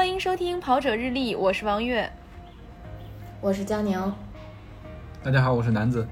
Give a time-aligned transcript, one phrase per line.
[0.00, 2.10] 欢迎收听《跑者日历》，我是王悦，
[3.38, 4.00] 我是佳宁。
[5.22, 6.08] 大家好，我是南子。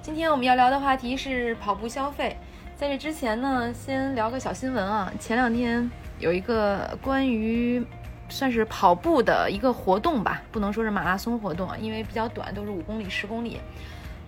[0.00, 2.36] 今天我们要聊的话题是跑步消费。
[2.76, 5.12] 在这之前呢，先聊个小新闻啊。
[5.18, 7.84] 前两天有一个关于
[8.28, 13.58] 算是跑步的一个活动吧，不能说是马拉松活动啊，因为比较短，都是五公里、十公里。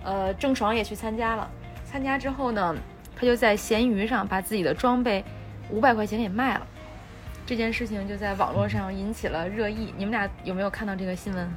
[0.03, 1.49] 呃，郑爽也去参加了。
[1.85, 2.75] 参加之后呢，
[3.15, 5.25] 他就在闲鱼上把自己的装备
[5.71, 6.67] 五百块钱给卖了。
[7.45, 9.93] 这件事情就在网络上引起了热议。
[9.97, 11.49] 你们俩有没有看到这个新闻？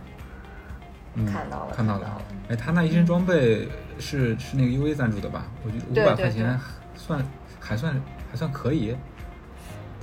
[1.31, 2.21] 看到了，看到了。
[2.49, 3.67] 哎，他那一身装备
[3.99, 5.45] 是是那个 U A 赞助的吧？
[5.63, 6.59] 我觉得五百块钱
[6.95, 7.25] 算
[7.59, 8.95] 还算还算可以。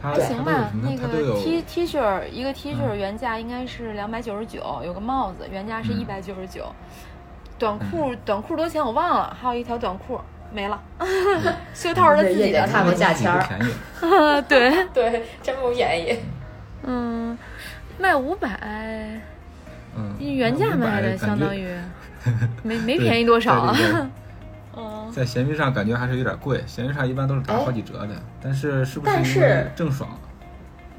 [0.01, 6.75] 还行吧，那个 T T 恤一个 T 恤原价应该是两百九十九，有个帽子原价是一百九十九。
[7.57, 10.21] 短裤短裤多钱我忘了，还有一条短裤
[10.53, 10.81] 没了，
[11.75, 14.43] 袖套是他自己的，看过价钱儿。
[14.43, 16.19] 对对，真不便宜。
[16.85, 17.37] 嗯，
[17.99, 18.49] 卖五百。
[19.97, 21.69] 嗯，原价卖的，相当于
[22.63, 23.77] 没没便宜多少啊。
[24.77, 28.15] 嗯，在闲鱼上感觉还是有点贵，闲鱼上一般都是打好几折的。
[28.43, 30.19] 但是是不是因为郑爽？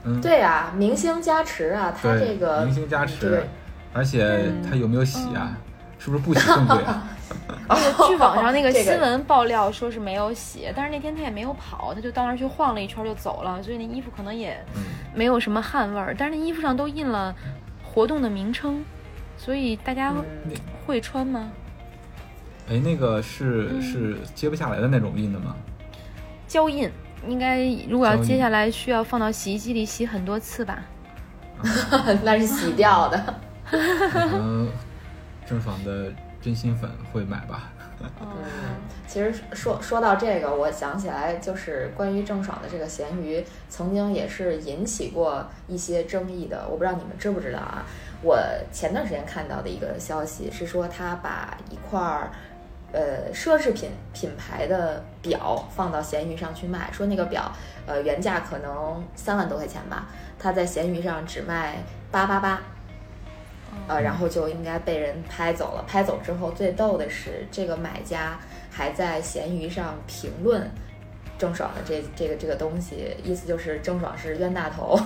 [0.04, 3.44] 嗯，对啊，明星加持啊，他这个明星加持，
[3.94, 5.58] 而且他有没有洗啊？
[5.98, 7.04] 是不是不洗更贵啊？
[8.08, 14.64] 据网上那个新闻爆料说是没有洗，但是那天他也没有跑，他就到那儿去晃了一圈就走了，所以那衣服可能也
[15.14, 16.16] 没有什么汗味儿。
[16.18, 17.34] 但是那衣服上都印了
[17.84, 18.84] 活动的名称，
[19.38, 20.14] 所以大家
[20.86, 21.52] 会穿吗？
[22.70, 25.56] 哎，那个是是揭不下来的那种印的吗？
[26.48, 26.90] 胶印
[27.28, 30.80] 应该，如果要接下来，需要放到洗衣机里洗很多次吧？
[32.24, 33.36] 那是洗掉的。
[33.72, 34.68] 嗯。
[35.46, 36.10] 郑爽的
[36.44, 37.70] 真心粉会买吧？
[38.20, 38.28] 嗯，
[39.08, 46.68] 其实说说到这个，我想起来就是关于郑爽的这个咸鱼，曾经也是引起过一些争议的。
[46.70, 47.86] 我不知道你们知不知道啊？
[48.22, 48.38] 我
[48.74, 52.30] 前段时间看到的一个消息是说，他把一块儿
[52.92, 57.50] 呃奢侈品品牌的表放到闲鱼上去卖，说那个表
[57.88, 60.08] 呃原价可能三万多块钱吧，
[60.38, 61.78] 他在闲鱼上只卖
[62.12, 62.62] 八八八。
[63.88, 65.84] 呃，然后就应该被人拍走了。
[65.88, 68.40] 拍走之后，最逗的是，这个买家
[68.72, 70.70] 还在闲鱼上评论
[71.38, 75.00] 郑爽的这这个这个东西，意思就是郑爽是冤大头，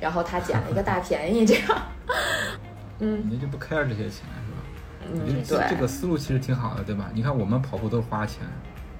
[0.00, 1.82] 然后他捡了一个大便宜，这样。
[2.98, 4.58] 嗯，人家就不 care 这些钱是吧？
[5.12, 7.10] 嗯，对，这个思路其实挺好的，对吧？
[7.14, 8.42] 你看我们跑步都是花钱，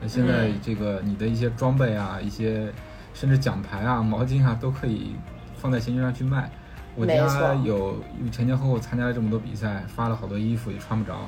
[0.01, 2.73] 那现在这个你的一些装备啊，一些
[3.15, 5.17] 甚至奖牌啊、毛巾啊，都可以
[5.57, 6.51] 放在闲鱼上去卖。
[6.97, 7.97] 我家有
[8.31, 11.19] 前前后后参加了这么多比赛，发了好多衣服也穿不着，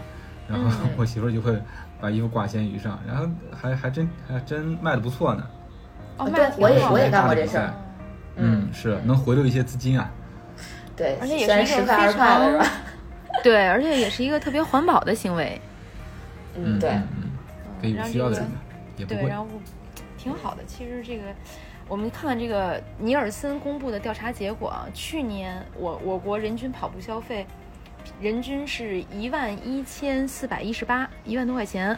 [0.48, 1.60] 然后 我媳妇儿就会
[2.00, 5.46] 把衣服挂闲鱼上，然后还还真还真卖的不错呢。
[6.18, 7.74] 哦，对，我也我也干过这事儿。
[8.36, 10.10] 嗯，是能回流一些资金啊。
[10.94, 12.66] 对，而且也是一个非常
[13.42, 15.60] 对，而且也是一个特别环保的行为。
[16.54, 17.32] 嗯，对，嗯，
[17.82, 18.48] 给有需要的人
[18.96, 19.46] 也不对，然后
[20.16, 20.62] 挺好的。
[20.66, 21.24] 其实这个。
[21.88, 27.46] 我们看看这个尼尔森公布的调查结果啊，去年我我国人均跑步消费，
[28.20, 31.96] 人均是一万一千四百一十八，一万多块钱。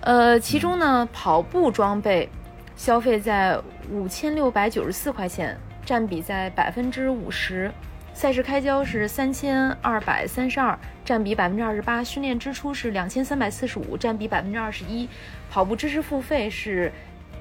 [0.00, 2.26] 呃，其中呢，跑步装备
[2.74, 3.60] 消费在
[3.90, 5.54] 五千六百九十四块钱，
[5.84, 7.70] 占比在百分之五十；
[8.14, 15.06] 赛事开销是三千二百三十二，占比百分之二十八；训练支出是两千三百四十五，占比百分之二十一；
[15.50, 16.90] 跑步知识付费是。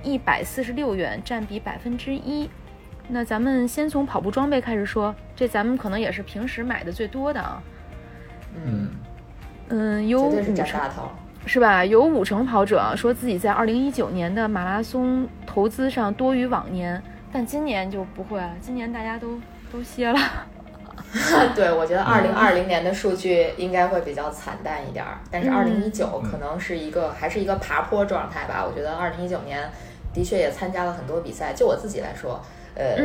[0.04, 2.50] 一百四十六元，占比百分之一。
[3.12, 7.62] 那咱们先从跑步装备开始说，这咱们可能也是平时买的最多的啊。
[8.54, 8.90] 嗯
[9.70, 10.84] 嗯，有五成
[11.46, 11.84] 是吧？
[11.84, 17.02] 有五成跑者说自己在二零一九年的马拉松投资上多于往年，
[17.32, 18.52] 但今年就不会了。
[18.62, 19.40] 今年大家都
[19.72, 20.20] 都歇了。
[21.56, 28.64] 对，我觉得二零二零年的数据应该会比较惨淡一点儿，但是二零一九可能是一个还是一个爬坡状态吧。
[28.64, 29.68] 我觉得二零一九年。
[30.14, 32.40] 的确也参加了很多比赛，就我自己来说，
[32.76, 32.98] 呃，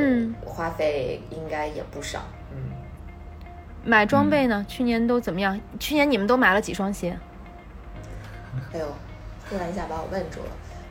[0.45, 2.21] 花费应该也不少。
[2.53, 2.71] 嗯，
[3.85, 4.65] 买装备呢？
[4.69, 5.61] 去年都怎么样？
[5.79, 7.17] 去年你们都买了几双鞋？
[8.73, 8.87] 哎呦，
[9.49, 10.47] 突然一下把我问住了。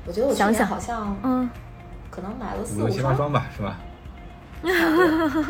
[0.06, 1.50] 我觉得我去年好像，嗯，
[2.12, 3.78] 可能买了四五双吧，是吧？
[4.64, 4.76] 差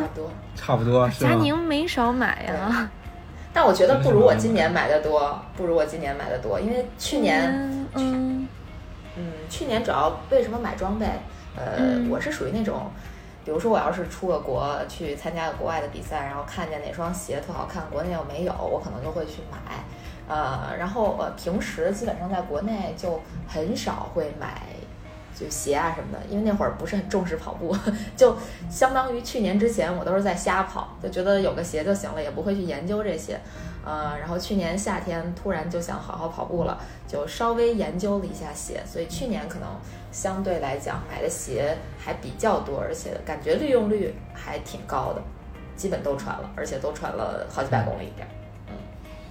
[0.07, 1.09] 不多，差不多。
[1.09, 2.89] 佳宁没少买呀，
[3.51, 7.87] 但我觉得不如我今年买的多，不如我今年买的多，因为去年，嗯。
[7.95, 8.47] 嗯，
[9.49, 11.05] 去年主要为什么买装备？
[11.55, 12.89] 呃，我是属于那种，
[13.45, 19.83] 比如说我要是出个国去参加个国外的比赛，然后看见哪双鞋特好看，国内又没有，我可能就会去买。
[20.27, 24.63] 呃，然后呃，平时基本上在国内就很少会买
[25.35, 27.75] 就鞋啊什么的，因为那会儿不是很重视跑步，
[28.15, 28.35] 就
[28.69, 33.39] 相当于去年之前我都是在瞎跑，就觉得有个鞋就行了，也不会去研究这些。
[33.85, 39.67] 呃，然后去年夏天突然就想好好跑步了，就稍微研究了一下鞋，所以去年可能
[40.11, 45.21] 相对来讲买的鞋还比较多，而且感觉利用率还挺高的，
[45.75, 48.31] 基本都穿了，而且都穿了好几百公里一点儿。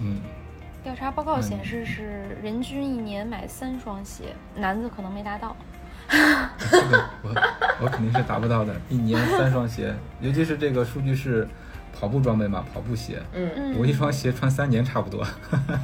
[0.01, 0.21] 嗯，
[0.83, 5.57] 调查报告显示是人均一年买三双鞋，男子可能没达到。
[6.11, 7.31] 这个我
[7.83, 11.49] 我肯定是达不到的，一年三双鞋，尤其是这个数据是
[11.93, 15.21] 跑步装备嘛，跑步鞋，嗯，嗯，我一双鞋穿三年差不多。
[15.23, 15.29] 哇，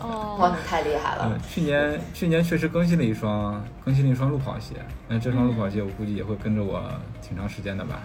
[0.01, 4.75] 哦，你太厉害了嗯，，去年去年确实更新了一双，更新了一双路跑鞋。
[5.09, 6.83] 那这双路跑鞋我估计也会跟着我
[7.23, 8.01] 挺长时间的吧。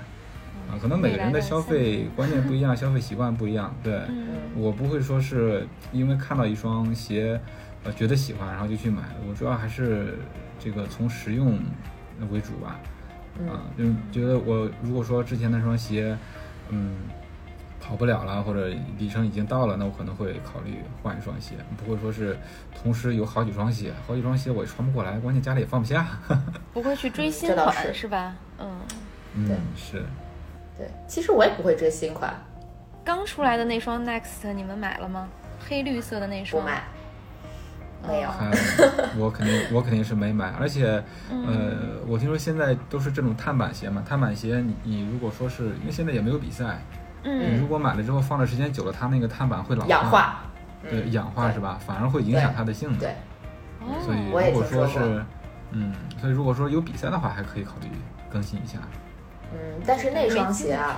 [0.69, 3.73] 啊，可能每个人的消费 观念不一样，消费习惯不一样。
[3.83, 7.39] 对，嗯我不会说是因为看到一双鞋，
[7.83, 9.01] 呃，觉得喜欢然后就去买。
[9.27, 10.19] 我主要还是
[10.59, 11.59] 这个从实用
[12.31, 12.79] 为主吧。
[13.39, 16.15] 嗯啊，就是觉得我如果说之前那双鞋，
[16.69, 16.91] 嗯，
[17.85, 22.37] 跑不了了，或者里程已经到了，那我可能会考虑换一双鞋，不会说是
[22.81, 26.07] 同时有好几双鞋，好几双鞋我也穿不过来，关键家里也放不下。
[26.73, 27.93] 不会去追新款是。
[27.93, 28.33] 是吧？
[28.57, 28.79] 嗯，
[29.35, 30.05] 嗯对，是，
[30.77, 32.33] 对，其实我也不会追新款，
[33.03, 35.27] 刚出来的那双 Next 你们买了吗？
[35.67, 36.65] 黑绿色的那不双？
[36.65, 36.83] 买，
[38.07, 38.29] 没有。
[39.17, 41.45] 我肯定我肯定是没买，而且，嗯。
[41.47, 41.77] 呃，
[42.07, 46.81] 我听说现在都是这种碳板鞋嘛，碳板鞋你你如果说是因为现在也没有比赛，
[47.23, 47.59] 你嗯。
[47.59, 50.39] 如果买了之后放的时间久了，它那个碳板会老氧化，
[50.81, 51.11] 对，嗯。
[51.11, 51.79] 氧化是吧？
[51.85, 52.99] 反而会影响它的性能。
[52.99, 53.15] 对，
[53.81, 55.25] 哦，所以如果说是，
[55.71, 57.87] 嗯，所以如果说有比赛的话，还可以考虑
[58.29, 58.79] 更新一下。
[59.53, 60.97] 嗯，但是那双鞋啊，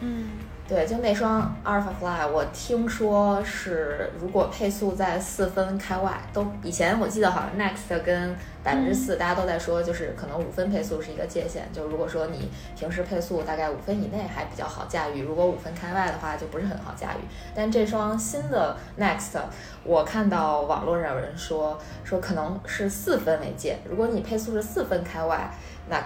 [0.00, 0.24] 嗯，
[0.70, 11.68] 对，就那双 Alpha Fly，我听说是如果配速在四分开外，都以前我记得好像 Next 跟百分之四，大家都在说，就是可能五分配速是一个界限。
[11.72, 17.26] 就如果说你平时配速大概五分以内还比较好驾驭，如果五分开外的话就不是很好驾驭。
[17.52, 19.40] 但这双新的 Next，
[19.82, 25.50] 我看到网络上有人说说可能是四分为界，如果你配速是四分开外，
[25.88, 26.00] 那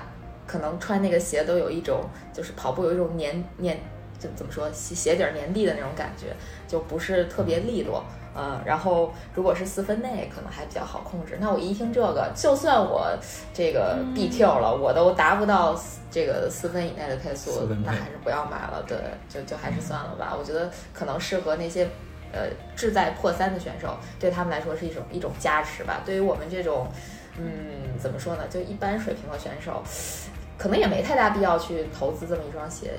[0.47, 2.01] 可能穿那个鞋都有一种
[2.33, 3.77] 就是跑步有一种粘粘。
[4.25, 6.35] 就怎么说鞋鞋底儿粘地的那种感觉，
[6.67, 8.03] 就不是特别利落。
[8.35, 11.39] 呃，然后如果是四分内，可能还比较好控制。
[11.41, 13.17] 那我一听这个，就算我
[13.53, 15.81] 这个 BQ 了，我都达不到
[16.11, 18.83] 这个四分以内的配速那还是不要买了。
[18.89, 18.99] 对，
[19.29, 20.35] 就就还是算了吧。
[20.37, 21.85] 我觉得可能适合那些
[22.33, 26.01] 呃志在破三的选手，对他们来说是一种一种加持吧。
[26.05, 26.89] 对于我们这种，
[27.39, 29.81] 嗯，怎么说呢，就一般水平的选手，
[30.59, 32.95] 可能也没太大必要去投资这么一双鞋。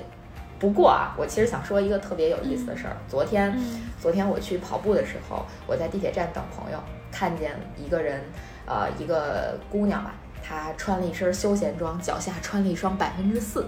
[0.58, 2.96] 不过啊，我其实想说一个特别有意思的事儿。
[3.08, 6.78] 昨天，嗯昨天我去跑步的时候，我在地铁站等朋友，
[7.10, 8.22] 看见一个人，
[8.66, 13.66] 呃，一个姑娘吧，她穿了一身休闲装，脚下穿了一双百分之四。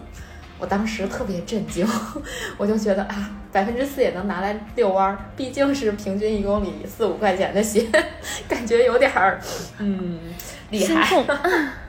[0.60, 1.86] 我当时特别震惊，
[2.58, 7.86] 我就觉得啊，百分之四也能拿来遛弯儿，毕竟是平均一公里四五块钱的鞋，
[8.48, 9.40] 感觉有点儿，
[9.78, 10.18] 嗯，
[10.70, 11.24] 厉心害。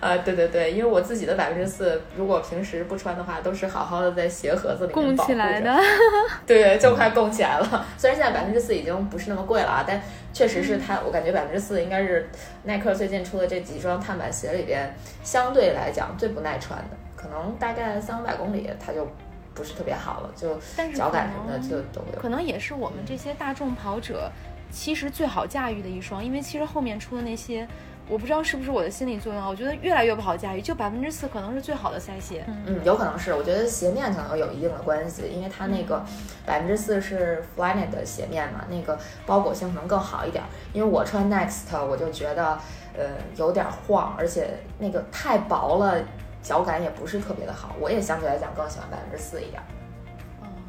[0.00, 0.08] 痛。
[0.08, 5.78] 啊，对对对，因为我自己的百分之四，如果平时不穿的话，都是好好的在鞋盒子里面供起来的，
[6.46, 7.86] 对，就快供起来了。
[7.98, 10.00] 虽然现在百分之四已经不是那么贵了啊，但
[10.32, 12.28] 确实是它，我感觉百分之四应该是
[12.64, 19.06] 耐克最近出的这几双碳板鞋里边相对来讲最不耐穿的，可能大概三五百公里它就
[19.52, 20.54] 不是特别好了，就
[20.94, 22.20] 脚感什么的就都有。
[22.20, 24.30] 可能也是我们这些大众跑者
[24.70, 27.66] 其实最好驾驭的一双，因为其实后面出的那些，
[28.10, 32.44] 我不知道是不是我的心理作用啊，我觉得越来越不好驾驭，就百分之四可能是最好的赛鞋。
[32.66, 36.04] 嗯，有可能是，我觉得鞋面可能有一定的关系，因为它那个
[36.44, 40.42] 百分之四是 Flyknit 的鞋面嘛，那个包裹性可能更好一点。
[40.72, 42.58] 因为我穿 Next，我就觉得
[42.98, 43.04] 呃
[43.36, 46.02] 有点晃，而且那个太薄了，
[46.42, 47.76] 脚感也不是特别的好。
[47.78, 49.62] 我也相对来讲更喜欢百分之四一点。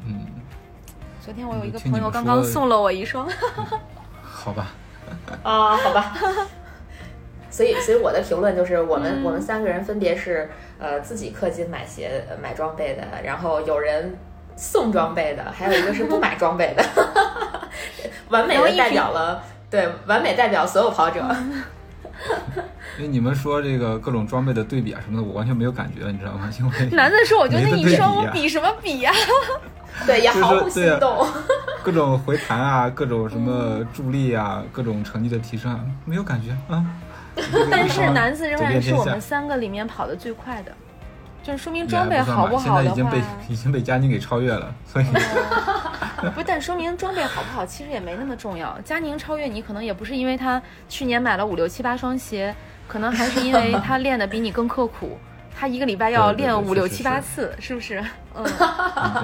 [0.06, 0.26] 嗯，
[1.20, 3.28] 昨天我有一个朋友刚刚送了我一双，
[4.22, 4.68] 好吧，
[5.42, 6.14] 啊，好吧。
[7.52, 14.16] 所以，所以我的评论就是，我们、嗯我们三个人分别是呃自己氪金买鞋、呃买装备的，然后有人
[14.56, 16.82] 送装备的，还有一个是不买装备的，
[18.30, 21.22] 完美的代表了 对完美代表所有跑者。
[22.98, 26.48] 因为你们说这个各种装备的对比啊什么的，我完全没有感觉，你知道吗？
[26.58, 29.12] 因为男的说我觉得那一双我比什么比呀、
[30.06, 31.26] 对，也毫不心动。
[31.82, 36.84] 各种回弹啊，各种什么助力啊，各种成绩的提升啊，没有感觉啊。
[37.70, 40.72] 但是 男子仍然是我们三个里面跑得最快的，
[41.42, 45.06] 就是说明装备好不好的话现在已经被，已经被佳宁给超越了，所以
[46.34, 48.78] 不，但说明装备好不好其实也没那么重要。
[48.84, 52.54] 佳宁超越你，可能也不是因为他去年买了五六七八双鞋，
[52.86, 55.18] 可能还是因为他练的比你更刻苦，
[55.62, 58.04] 他一个礼拜要练五六七八次，是不是？
[58.34, 58.44] 嗯，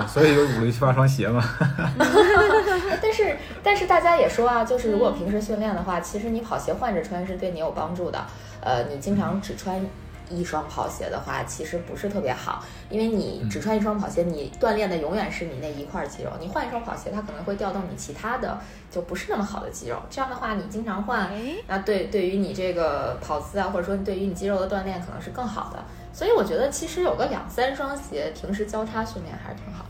[0.06, 1.42] 所以有五六七八双鞋嘛。
[3.02, 8.24] 但是但是大家也说啊，就是如果平时训练的话，其实你跑鞋换着穿是对你有帮助的。
[8.60, 9.84] 呃，你经常只穿
[10.30, 16.30] 一双跑鞋的话，其实不是特别好，因为你只穿一双跑鞋，你锻炼的永远是你那一块肌肉。
[16.40, 18.58] 你换一双跑鞋，它可能会调动你其他的
[18.90, 19.96] 就不是那么好的肌肉。
[20.10, 25.82] 这样的话，你经常换，哎，那对对于你这个跑姿啊，或者说对于你肌肉的锻炼，可能是更好的。
[26.12, 29.84] 所以我觉得其实有个两三双鞋，平时交叉训练还是挺好。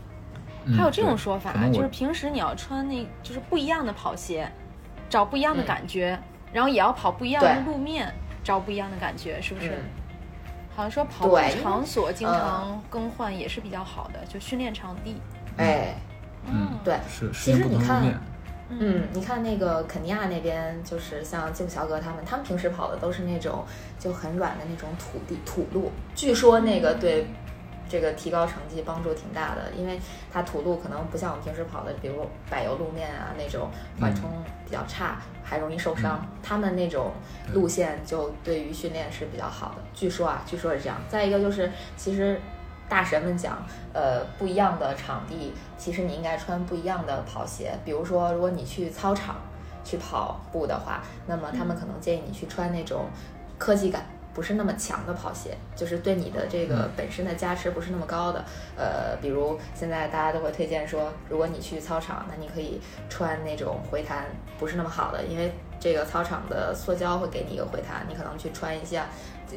[0.65, 4.47] 嗯还有这种说法就是平时你要穿那，就是不一样的跑鞋，
[5.09, 6.19] 找不一样的嗯感觉，
[6.53, 9.69] 然后也要跑不一样的路面，找不一样的感觉，是不是？
[9.69, 9.79] 嗯
[10.79, 15.17] 好像说跑步对场所经嗯常更换也是比较好的，就训练场地。
[15.57, 15.93] 哎，
[16.47, 18.01] 嗯对是其实你看。
[18.71, 23.65] 嗯，你看那个肯尼亚那边，就是像基普乔格他们，他们平时跑的都是那种
[23.97, 27.25] 就很软的那种土地土路，据说那个对
[27.89, 29.99] 这个提高成绩帮助挺大的，因为
[30.31, 33.69] 它土路可能不像我们平时跑的，比如柏油路面啊那种
[33.99, 34.29] 缓冲
[34.63, 36.23] 比较差，还容易受伤。
[36.43, 37.11] 他们那种
[37.53, 40.97] 路线就对于训练是比较好的，据说啊，据说是这样。
[41.09, 42.39] 再一个就是，其实
[42.87, 43.57] 大神们讲，
[43.93, 47.73] 呃，不一样的场地，其实你应该穿不一样的跑鞋。
[47.83, 49.37] 比如说，如果你去操场
[49.83, 53.05] 去跑步的话，那么他们可能建议你去穿那种
[53.57, 58.43] 科技感不是那么强的跑鞋，就是对你的这个嗯本身的加持不是那么高的。
[58.77, 64.25] 呃，比如现在大家都会推荐说，如果你去操场，那你可以穿那种回弹
[64.57, 69.07] 不是那么好的，因为这个操场的塑胶会给你一个回弹，你可能去穿一下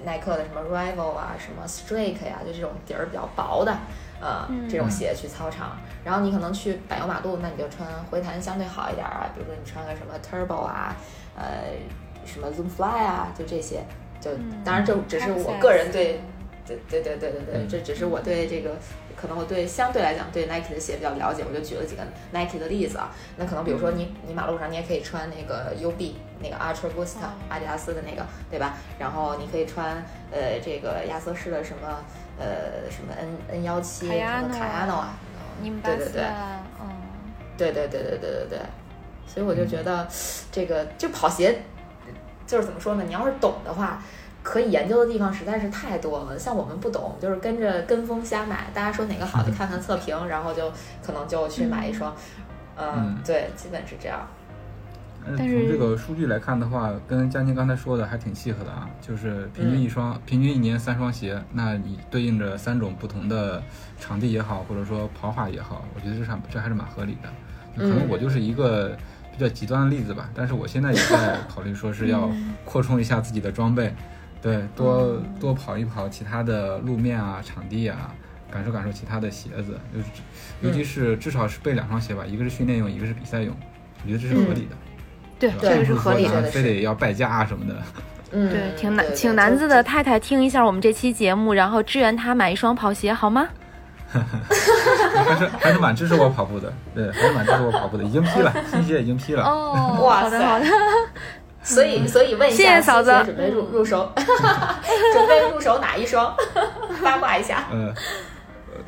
[0.05, 3.73] 耐克的什么 Rival 啊，什么 Strike 呀、就这种底儿比较薄的，
[4.21, 5.77] 呃，嗯这种鞋去操场。
[6.03, 10.97] 然后你可能去柏油马路，那你就穿回弹相对好一点儿啊，比如说你穿个什么 Turbo 啊，
[11.37, 11.75] 呃，
[12.25, 13.85] 什么 Zoom Fly 啊，就这些。
[14.23, 16.21] 就嗯当然这只是我个人对，
[16.67, 18.77] 对对对对对对，嗯这只是我对这个。
[19.15, 22.03] 可能我对相对来讲对 Nike 的鞋比较了解，我就举了几个
[22.33, 23.13] Nike 的例子啊。
[23.37, 28.75] 那可能比如说你你马路上你也可以穿那个 UB 那个 Ultra Boost 哦阿迪达斯的那个，对吧？
[28.99, 32.05] 然后你可以穿呃这个亚瑟士的什么
[32.41, 35.15] 呃什么 N N 幺七什么卡亚诺啊，
[35.63, 36.25] 对对对
[36.81, 36.91] 嗯，
[37.57, 38.59] 对对对对对对对，
[39.29, 40.09] 所以我就觉得
[40.51, 41.63] 这个就跑鞋，
[42.53, 43.05] 就是怎么说呢？
[43.07, 44.03] 你要是懂的话，
[44.43, 46.39] 可以研究的地方实在是太多了。
[46.39, 50.71] 像我们不懂，就是跟着跟风瞎买，大家说哪个好就看看测评，然后就
[51.03, 52.15] 可能就去买一双。
[52.77, 54.21] 嗯嗯，对，基本是这样。
[55.25, 63.63] 但但是是从这个数据来看的话，跟佳宁刚才说的还挺契合的啊，就是平均一双，平均一年三双鞋，那你对应着三种不同的
[63.99, 67.29] 场地也好，或者说跑法也好，我觉得这还这还是蛮合理的。
[67.75, 68.95] 可能我就是一个
[69.33, 72.31] 比较极端的例子吧，但是我现在也在 考虑说是要
[72.65, 73.93] 扩充一下自己的装备，
[74.41, 78.15] 对，多多跑一跑其他的路面啊、场地啊，
[78.51, 80.07] 感受感受其他的鞋子，就是
[80.61, 83.55] 尤其是至少是备两双鞋吧，一个是训练用，一个是比赛用，
[84.03, 84.77] 我觉得这是合理的。
[85.39, 86.43] 对，这个是合理的。
[86.45, 87.83] 非得要败家啊什么的。
[88.31, 89.83] 嗯，对，挺难请男子的。
[89.83, 93.49] 太太听一下我们这期节目，然后支援他买一双跑鞋好吗？
[95.25, 99.43] 还是还是蛮支持我跑步的，对，还是蛮支持我跑步的，已经批了， 新鞋已经批了。
[99.45, 100.77] 哦，哇塞好的好的，
[101.63, 106.35] 所以所以问一下，谢嫂子新鞋准备入入手，准备入手哪一双？
[107.03, 107.65] 八卦一下。
[107.71, 107.93] 呃，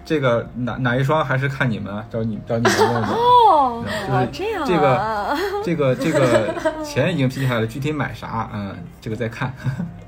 [0.04, 3.02] 这个哪哪一双还是看你们啊，找你找你们问问。
[3.04, 9.52] 哦，就是这样这个啊，这个这个 钱已经批下来了，具体买啥，嗯，这个再看。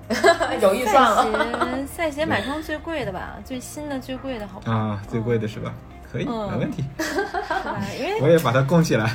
[0.61, 1.25] 有预算了。
[1.25, 4.77] 赛鞋赛鞋买双最贵的吧，最新的最贵的好不好？
[4.77, 5.73] 啊，最贵的是吧？
[6.13, 6.85] 可以，嗯没问题？
[7.99, 9.11] 因为我也把它供起来。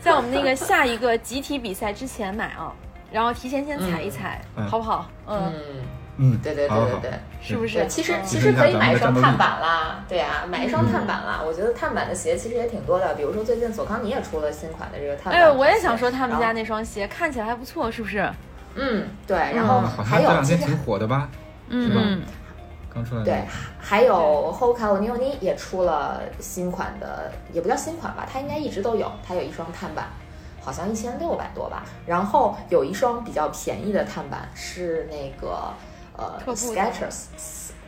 [0.00, 2.72] 在我们那个下一个集体比赛之前买啊，
[3.10, 5.06] 然后提前先踩一踩，嗯好不好？
[5.26, 5.52] 嗯，嗯，
[6.18, 7.10] 嗯，对对对对对。
[7.42, 7.86] 是不是，？
[7.86, 11.40] 其实嗯其实可以买一双碳板啦，对呀、买一双碳板啦。
[11.46, 18.28] 我觉得碳板的鞋其实也挺多的，比如说最近索康尼也出了新款的这个碳板哎，我也想说他们家那双鞋看起来还不错，是不是？
[18.74, 21.28] 嗯，对，然后嗯好像还有这两天挺火的吧？
[21.70, 22.22] 是吧嗯嗯，
[22.92, 23.22] 刚出来。
[23.22, 23.44] 对，
[23.78, 24.14] 还有
[24.58, 30.06] Hoka o n i o n i 也出了新款的，也不叫新款吧，它应该一直都有，它有一双碳板。
[30.60, 35.72] 好像一千六百多吧，然后有一双比较便宜的碳板是那个
[36.16, 37.24] 呃特步的 Skechers，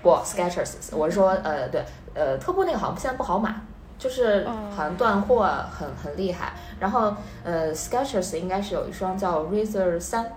[0.03, 3.55] 不，sketchers，我是说呃对呃特步那个好像现在不好买，
[3.99, 6.53] 就是哦好像断货很很厉害。
[6.79, 10.31] 然后呃 Skechers 应该是有一双叫 Razer 三，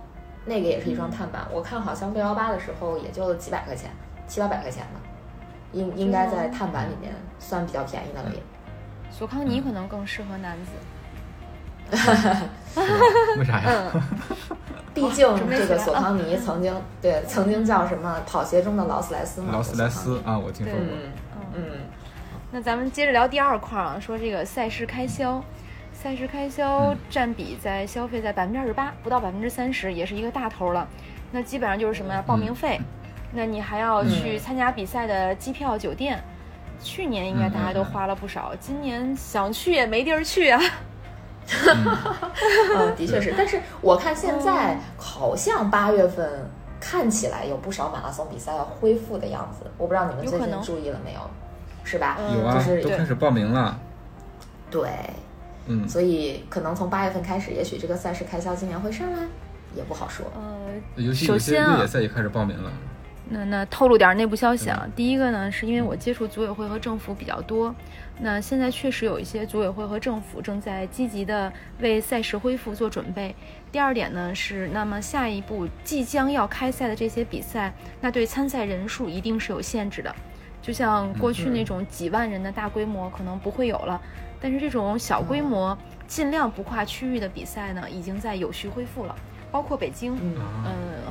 [0.46, 3.92] 那个也是一双碳板，我看好像六幺八的时候也就几百块钱，
[4.28, 5.00] 七八百块钱吧，
[5.72, 8.42] 应应该在碳板里面算比较便宜的了也。
[9.12, 10.72] 索康尼可能更适合男子。
[13.38, 13.92] 为啥呀？
[14.94, 20.84] 毕竟这个索康尼曾经对曾经叫什么跑鞋中的劳斯莱斯嘛，劳斯莱斯啊，我听说过。
[20.84, 21.12] 嗯
[21.56, 21.64] 嗯
[22.52, 25.42] 那咱们接着聊第二块儿啊，说这个赛事开销，
[25.94, 30.86] 赛事开销嗯占比在消费在百分之二十八，不到百分之三十，也是一个大头了。
[31.32, 32.22] 那基本上就是什么呀？
[32.28, 32.80] 报名费，
[33.32, 36.22] 那你还要去嗯参加比赛的机票、酒店。
[36.84, 40.60] 去年应该大家都花了不少，今年想去也没地儿去啊。
[42.78, 43.34] 嗯，的确是。
[43.38, 51.20] 但是我看现在好像八月份看起来有不少马拉松比赛要恢复的样子，我不知道你们最近注意了没有，
[51.84, 52.18] 是吧？
[52.20, 53.78] 嗯有啊，就是都开始报名了。
[54.70, 54.90] 对，
[55.68, 59.20] 嗯，所以可能从八月份开始，也许这个赛事开销今年会上来，
[59.76, 60.26] 也不好说。
[60.36, 62.72] 呃，尤其有些首先啊越野赛也开始报名了。
[63.34, 67.74] 那那透露点内部消息啊，第一个呢，是因为我接触组委会和政府比较多，
[68.20, 73.34] 那现在确实有一些组委会和政府正在积极的为赛事恢复做准备。
[73.72, 80.14] 第二点呢是，那么下一步即将要开赛的这些比赛，那对参赛人数一定是有限制的，
[80.62, 84.02] 就像过去那种几万人的大规模可能不会有了，
[84.42, 89.16] 但是这种小规模尽量不跨区域的比赛呢，已经在有序恢复了，
[89.52, 90.16] 包括北京。
[90.22, 90.36] 嗯，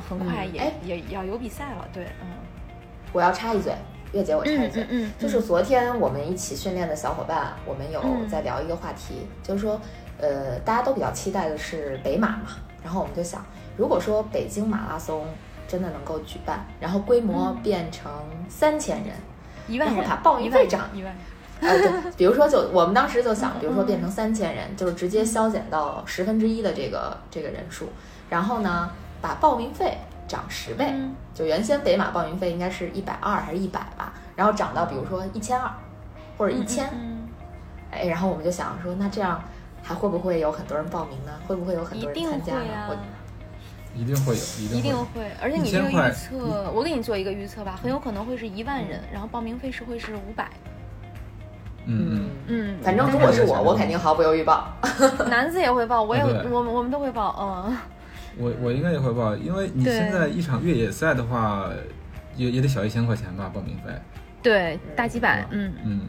[0.09, 2.27] 很快也、也要有比赛了，对，嗯，
[3.13, 3.73] 我要插一嘴，
[4.11, 9.79] 月姐，我插一嘴，嗯嗯，就是昨天我们一起训练的小伙伴，我们有嗯在聊一个话题，就是说，
[10.19, 12.47] 呃，大家都比较期待的是北马嘛，
[12.83, 13.45] 然后我们就想，
[13.77, 15.25] 如果说北京马拉松
[15.67, 17.63] 真的能够举办，然后规模嗯。
[17.63, 18.11] 变成
[18.49, 19.13] 三千人，
[19.67, 21.15] 一万人然后把报名一万费涨一万，
[21.61, 23.85] 呃，对，比如说就 我们当时就想，比如说嗯。
[23.85, 27.87] 变成三千人，就是直接削减到十分之一的这个这个人数，
[28.31, 28.89] 然后呢，
[29.21, 29.97] 把报名费
[30.27, 31.13] 涨十倍，嗯。
[31.33, 35.69] 就原先北马报名费应该是一百二还是一百吧，然后涨到比如说一千二
[36.37, 37.27] 或者一千、嗯。
[37.91, 39.43] 哎，然后我们就想说，那这样
[39.83, 41.31] 还会不会有很多人报名呢？
[41.45, 42.97] 会不会有很多人一定会参加呢？
[43.93, 50.47] 一定会有，一定一定会而且你这个预测，我给你做一个预测吧，很有可能会是一万人，然后报名费是会是五百，
[51.87, 54.67] 嗯嗯，嗯，反正如果是我，我肯定毫不犹豫报。
[55.29, 57.77] 男子也会报，我也我们我们都会报，嗯，
[58.37, 61.69] 我我应该也会报，因为你现在一场越野赛的话，
[62.35, 63.91] 也也得小一千块钱吧，报名费。
[64.41, 66.01] 对，大几百，嗯，嗯，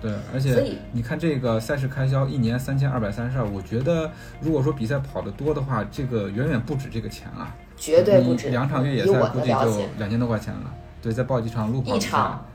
[0.00, 10.74] 对，而且你看这个赛事开销一年三千二百三十二，我觉得如果说比赛跑得多的话，这个远远不止这个钱啊，绝对不止你两场越野赛估计就两千多块钱了。
[11.00, 12.46] 对，再报几场路跑比赛一场，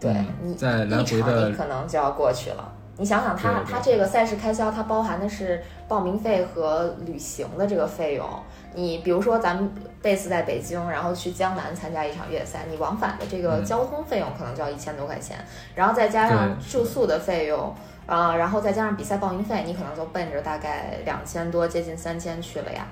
[0.00, 2.72] 对嗯你再来回的可能就要过去了。
[2.98, 8.28] 你想想它，它这个赛事开销，它包含的是报名费和旅行的这个费用。
[8.74, 15.36] 你比如说，咱们 base 在北京，然后去江南参加一场越野赛，你往返的这个嗯交通费用可能就要一千多块钱，
[15.74, 17.74] 然后再加上住宿的费用，
[18.06, 22.86] 啊、然后再加上比赛报名费，你可能就奔着大概两千多，接近三千去了呀。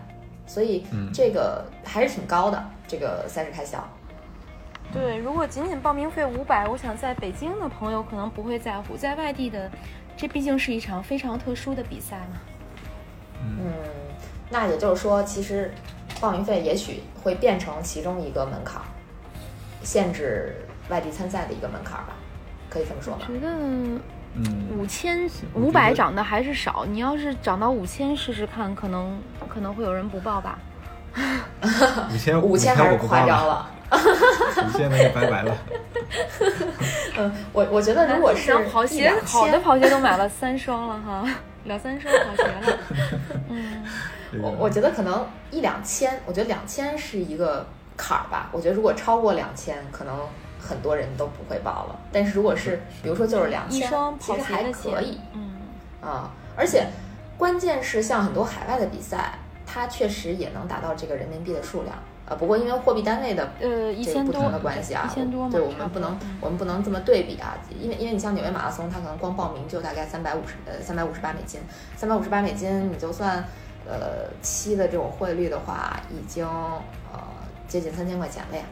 [0.47, 3.79] 所以嗯这个还是挺高的，这个赛事开销。
[4.93, 9.71] 对，如果仅仅报名费五百，我想在北京的朋友可能不会在乎，在外地的，
[10.17, 12.41] 这毕竟是一场非常特殊的比赛嘛。
[13.43, 13.73] 嗯，
[14.51, 15.73] 那也就是说，其实
[16.21, 18.85] 报名费也许会变成其中一个门槛儿，
[19.83, 22.15] 限制外地参赛的一个门槛儿吧，
[22.69, 23.27] 可以这么说吧？
[23.29, 23.49] 觉得
[24.35, 30.59] 嗯，五千五百涨的还是少，你要是涨到五千试试看，可能可能会有人不报吧。
[32.13, 33.71] 五千五千还是夸张了。
[33.93, 35.57] 五千那就拜拜了。
[37.19, 41.29] 嗯，我我觉得如果是跑鞋一两千，好的跑鞋都买了三双了哈，
[41.65, 42.79] 两三双跑鞋了。
[43.51, 43.85] 嗯，
[44.41, 48.49] 我我觉得可能一两千，我觉得两千是一个坎儿吧。
[48.53, 50.17] 我觉得如果超过两千，可能
[50.59, 51.99] 很多人都不会报了。
[52.13, 55.21] 但是如果是比如说就是两千一双，跑其实还鞋的钱可以。
[55.35, 55.51] 嗯，
[56.01, 56.87] 啊，而且
[57.37, 61.95] 关键是像很多海外的比赛，它确实也能达到这个人民币的数量。
[62.31, 71.61] 呃，不过因为货币单位的呃，一这个千多不同的关系啊，一千多嘛，对我们不能嗯我们不能这么对比啊，因为因为你像纽约马拉松，它可能光报名就大概三百五十呃三百五十八美金，
[71.97, 73.45] 三百五十八美金，你就算
[73.85, 77.21] 呃七的这种汇率的话，已经呃
[77.67, 78.63] 接近三千块钱了呀，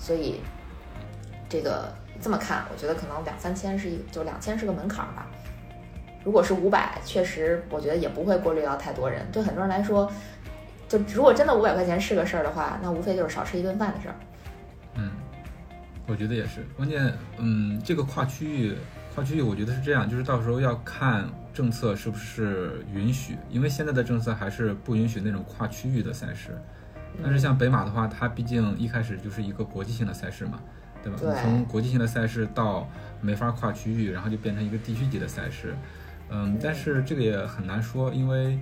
[0.00, 0.40] 所以
[1.48, 1.88] 这个
[2.20, 5.28] 这么看，我觉得可能两三千是一就两千是个门槛儿吧。
[6.24, 9.26] 如果是五百，确实我觉得也不会过滤到太多人。
[9.32, 10.08] 对很多人来说，
[10.92, 14.14] 就如果真的五百块钱是个事儿的话，那无非就是少吃一顿饭的事儿。
[14.96, 15.10] 嗯，
[16.06, 16.66] 我觉得也是。
[16.76, 18.76] 关键，嗯，这个跨区域，
[19.14, 26.50] 跨区域，我觉得是这样，就是到时候要看政策是不是允许，因为现在的政策还是不允许那种跨区域的赛事。
[27.22, 30.60] 但是像北马的话，它毕竟一开始就是一个国际性的赛事嘛，
[31.02, 31.18] 对吧？
[31.40, 32.86] 从国际性的赛事到
[33.22, 35.74] 没法跨区域，然后就变成一个地区级的赛事。
[36.34, 38.58] 嗯，但是这个也很难说，因为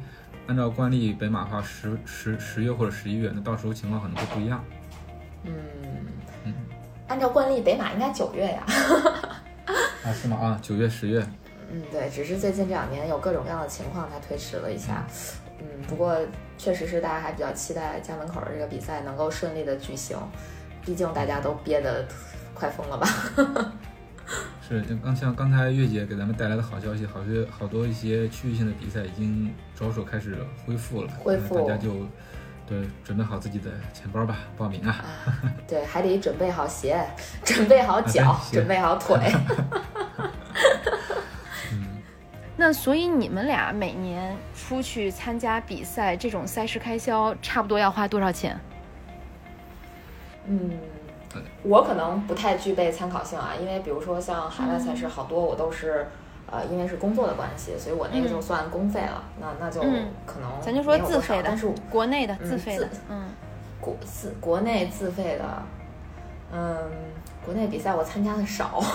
[0.49, 4.65] 按照惯例，北马的话十十十月或者十一月，那到时候情况可能会不一样。
[5.45, 5.53] 嗯
[6.45, 6.55] 嗯，
[7.07, 8.65] 按照惯例，北马应该九月呀。
[10.03, 10.37] 啊，是吗？
[10.37, 11.25] 啊，九月、十月。
[11.73, 15.07] 嗯，对，只是最近这两年有各种各样的情况，它推迟了一下。
[15.61, 16.17] 嗯，不过
[16.59, 20.19] 确实是大家还比较期待家门口的这个比赛能够顺利的举行，
[20.85, 22.05] 毕竟大家都憋得
[22.53, 23.07] 快疯了吧。
[24.71, 32.07] 是，刚像刚才月姐给咱们带来的好消息，好些好多一些区域性的比赛已经着手开始恢复了，恢复，大家就
[32.69, 35.05] 对准备好自己的钱包吧，报名啊。
[35.67, 37.05] 对，还得准备好鞋，
[37.45, 39.19] 准备好脚，准备好腿。
[41.73, 42.03] 嗯
[42.57, 48.57] 那所以你们俩每年出去参加比赛，这种赛事开销差不多要花多少钱？
[50.47, 50.71] 嗯，
[51.63, 56.07] 我可能不太具备参考性啊，因为比如说像海外赛事，好多我都是
[56.51, 59.23] 呃，因为是工作的关系，所以我那个就算公费了。
[59.41, 59.81] 那那就
[60.27, 63.29] 可能咱就说自费的，但是国内的自费的，嗯，
[63.81, 65.63] 国自国内自费的，
[66.53, 66.77] 嗯，
[67.45, 68.83] 国内比赛我参加的少。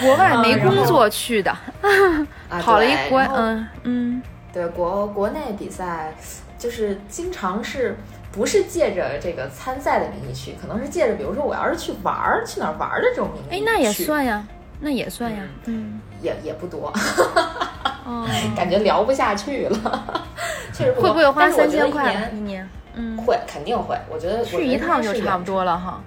[0.00, 1.56] 国外没工作去的，
[2.60, 4.22] 跑了一国，嗯嗯，
[4.52, 6.12] 对国国内比赛，
[6.58, 7.96] 就是经常是
[8.32, 14.44] 不是借着这个参赛的名义去，可能是借着比如说我要是去玩儿，去哪儿玩儿的这种名义，哎，那也算呀，
[14.80, 16.92] 那也算呀，嗯，也也不多，
[18.56, 20.26] 感觉聊不下去了，
[20.72, 22.68] 确实不会不会花三千块一年？
[22.94, 26.00] 嗯，会肯定会，我觉得去一趟就差不多了哈，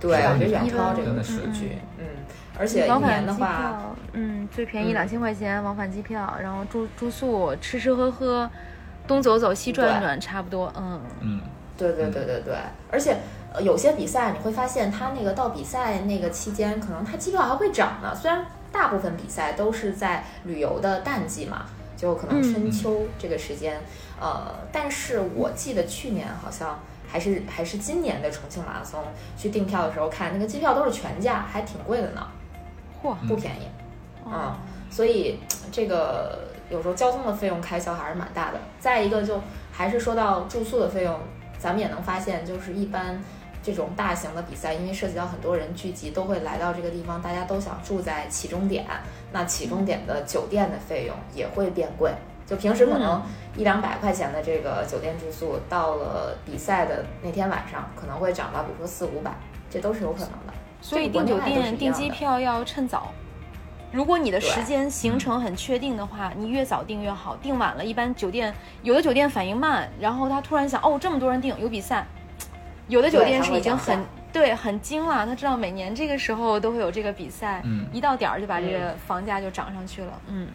[0.00, 2.04] 对，我觉得远超这个数据，嗯。
[2.58, 3.80] 而且一年的话，
[4.12, 8.48] 嗯，最便宜两千块钱往返机票，然后住住宿，吃吃喝喝，
[9.06, 11.40] 东走走西转转，差不多，嗯嗯，
[11.76, 12.54] 对对对对对。
[12.90, 13.18] 而且
[13.60, 18.14] 有些比赛你会发现，它那个到比赛那个期间，可能它机票还会涨呢。
[18.14, 23.80] 虽然大部分比赛都是在旅游的淡季嘛，就可能春秋这个时间，
[24.20, 29.02] 呃，但是我记得去年好像还是还是今年的重庆马拉松
[29.36, 32.26] 去订票的时候看，那个机票都是全价，还挺贵的呢。
[33.02, 33.66] 嚯不便宜，
[34.24, 34.54] 嗯，
[34.88, 35.40] 所以
[35.72, 36.38] 这个
[36.72, 38.58] 有时候交通的费用开销还是蛮大的。
[38.80, 39.38] 再一个，就
[39.70, 41.20] 还是说到住宿的费用，
[41.58, 43.22] 咱们也能发现，就是一般
[43.62, 48.86] 这种大型的比赛，因为涉及到很多人聚集，都会来到这个地方，大家都想住在起终点，
[49.32, 52.10] 那起终点的酒店的费用也会变贵。
[52.46, 53.22] 就平时可能
[53.56, 59.30] 一两百块钱的这个酒店住宿，到了比赛的那天晚上，可能会涨到比如说四五百，
[59.70, 60.52] 这都是有可能的。
[60.80, 63.12] 所以订酒店、订机票要趁早。
[63.92, 67.36] 如果你的时间行程很确定的话，你越早订越好。
[67.36, 68.52] 订晚了，一般酒店
[68.82, 72.06] 有的酒店反应慢，然后他突然想，哦，这么多人订有比赛。
[72.88, 74.02] 有的酒店是已经很
[74.32, 80.12] 对很精了，他知道每年这个时候都会有这个比赛，一到点儿就把这个房价就涨上去了。
[80.28, 80.48] 嗯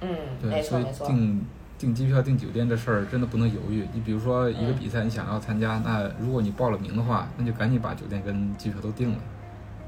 [0.00, 1.44] 嗯，对，所以订
[1.78, 3.88] 订机票、订酒店这事儿真的不能犹豫。
[3.94, 9.18] 你比如说一个比赛你想要参加，那如果你报了名的话，那就赶紧把酒店跟机票都订了。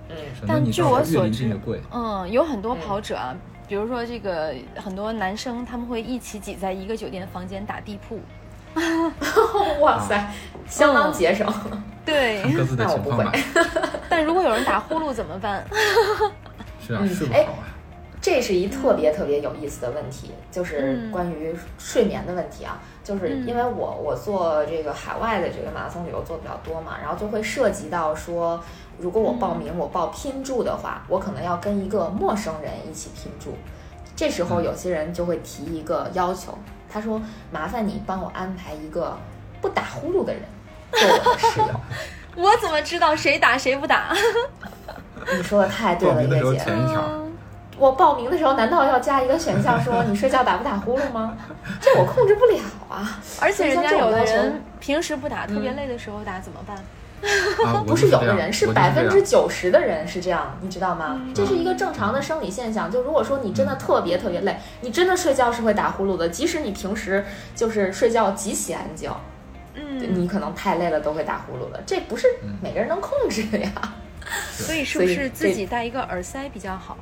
[0.09, 0.17] 嗯，
[0.47, 1.51] 但据我所知，
[1.93, 3.35] 嗯，有很多跑者啊，
[3.67, 8.21] 比如说这个很多男生，他们会一起挤在一个酒店房间打地铺。
[9.81, 10.31] 哇塞，
[10.69, 11.47] 相当节省。
[12.05, 13.33] 对， 各自的 情况吧。
[14.09, 15.65] 但如果有人打呼噜怎么办？
[16.87, 17.65] 是啊，睡不好啊。
[18.27, 22.83] 这是一特别特别有意思的问题，就是关于睡眠的问题啊。
[23.05, 28.61] 就是因为我我做这个海外的这个马拉松旅游做的比较多嘛，然后就会涉及到说。
[28.99, 33.55] 如果我报名，我报拼住的话，我可能要跟一个陌生人一起拼住。
[34.17, 36.59] 这时候有些人就会提一个要求，
[36.91, 39.17] 他说：“麻烦你帮我安排一个
[39.61, 40.43] 不打呼噜的人
[40.91, 41.69] 做我的室友。
[42.43, 44.13] ”我怎么知道谁打谁不打？
[45.37, 47.26] 你说的太对了，叶姐。
[47.79, 51.37] 我报名的时候难道要加一个选项说你睡觉打不打呼噜吗？
[51.81, 52.59] 这我控制不了
[52.89, 53.21] 啊！
[53.41, 56.77] 而且人家有的人平时不打，特别累的时候打怎么办？
[57.87, 61.21] 不是有的人，是百分之九十的人是这样，你知道吗？
[61.35, 62.91] 这是一个正常的生理现象。
[62.91, 69.11] 就如果说你真的特别特别累，你真的睡觉是会打呼噜的，即使你平时就是睡觉极其安静，
[69.75, 72.27] 嗯，你可能太累了都会打呼噜的，这不是
[72.63, 73.71] 每个人能控制的呀。
[74.51, 76.97] 所以是不是自己戴一个耳塞比较好？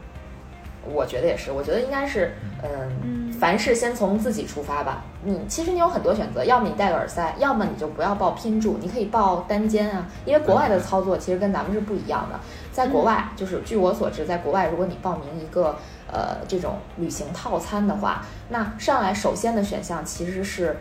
[0.93, 5.05] 我觉得也是，我觉得应该是，嗯，凡事先从自己出发吧。
[5.23, 10.07] 你其实你有很多选择，要么你戴个耳塞，要么你就不要报拼住，你可以报单间啊。
[10.25, 12.39] 因为国外的操作其实跟咱们是不一样的。
[12.73, 15.77] 在国外，就是据我所知，在国外，如果你报名一个
[16.13, 20.77] 呃这种旅行套餐的话，那上来首先的选项其实是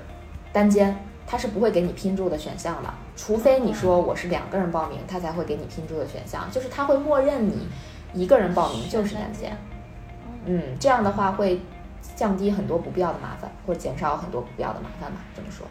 [0.52, 7.68] 单间，它是不会给你拼住的选项的，除非你说我是两个人报名，它才会给你拼住的选项，就是它会默认你
[8.14, 9.58] 一个人报名就是单间。
[10.46, 11.62] 嗯，这样的话会
[12.16, 15.18] 降低很多不必要的麻烦，或者减少很多不必要的麻烦吧。
[15.36, 15.66] 这么说，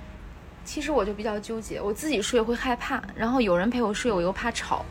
[0.64, 4.84] 其实我就比较纠结，我自己睡会害怕，然后有人陪我睡，我又怕吵。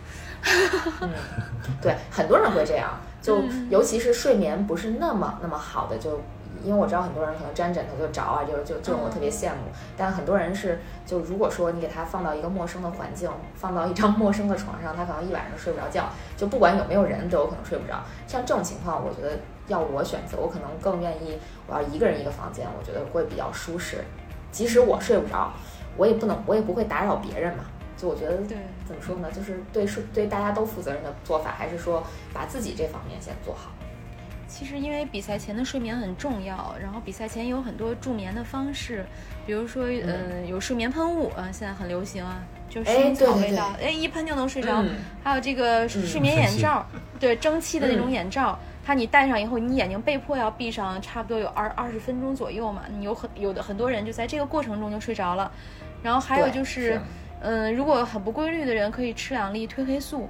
[1.02, 1.10] 嗯，
[1.82, 6.22] 对，很多人会这样，就嗯尤其是睡眠不是那么那么好的，就
[6.64, 9.72] 因为我知道很多人可能沾枕头就着啊，就就这种我特别羡慕。
[9.98, 18.04] 但很多人是，就如果说你给他放到一个陌生的环境，放到一张陌生的床上，他可能一晚上睡不着觉，就不管有没有人都有可能睡不着。
[18.28, 23.98] 像这种情况，我觉得要我选择，我可能更愿意我要一个人一个房间，我觉得会比较舒适。
[24.52, 25.54] 即使我睡不着，
[25.96, 27.66] 我也不能，我也不会打扰别人嘛。
[27.98, 33.72] 就我觉得对，怎么说呢，就是对睡对大家都负责任的做法，还是说把自己这方面先做好。
[34.48, 39.06] 其实因为比赛前的睡眠很重要，然后比赛前有很多助眠的方式，
[39.46, 44.82] 比如说，嗯、有睡眠喷雾啊、现在很流行啊，就是哎薰衣草味道，哎，一喷就能睡着。
[44.82, 46.86] 嗯还有这个睡眠眼罩，
[47.18, 52.84] 对，蒸汽的那种嗯眼罩，它你戴上以后，你眼睛被迫要闭上，差不多有二二十分钟左右嘛。
[52.98, 55.52] 你有很有的很多人就在这个过程中就睡着了。
[56.02, 57.02] 然后还有就是是，
[57.42, 60.28] 嗯，如果很不规律的人，可以吃两粒褪黑素。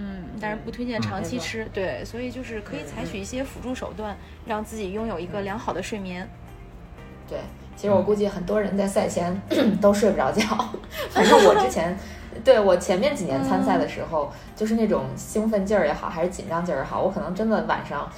[0.00, 6.28] 嗯，但是不推荐嗯长期吃，对，所以就是可以采取一些辅助手段，让自己拥有一个良好的睡眠。
[7.28, 7.38] 对，
[7.74, 9.36] 其实我估计很多人在赛前
[9.82, 10.42] 都睡不着觉。
[11.10, 11.98] 反正我之前，
[12.48, 18.10] 对我前面几年参赛的时候，就是那种兴奋劲儿也好，还是紧张劲儿也好，我可能真的晚上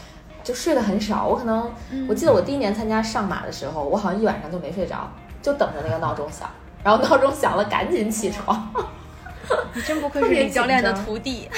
[0.45, 1.27] 就睡得很少。
[1.27, 1.69] 我可能，
[2.09, 5.11] 我记得我第一年参加上马的时候，我好像一晚上就没睡着，
[5.43, 6.49] 就等着那个闹钟响，
[6.85, 8.73] 然后闹钟响了赶紧起床。
[9.75, 11.51] 你真不愧是李教练的徒弟。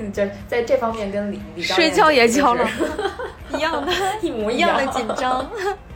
[0.12, 2.68] 就在这方面跟李李教练睡觉也就是教了
[3.56, 5.50] 一样的，一模一样样的紧张。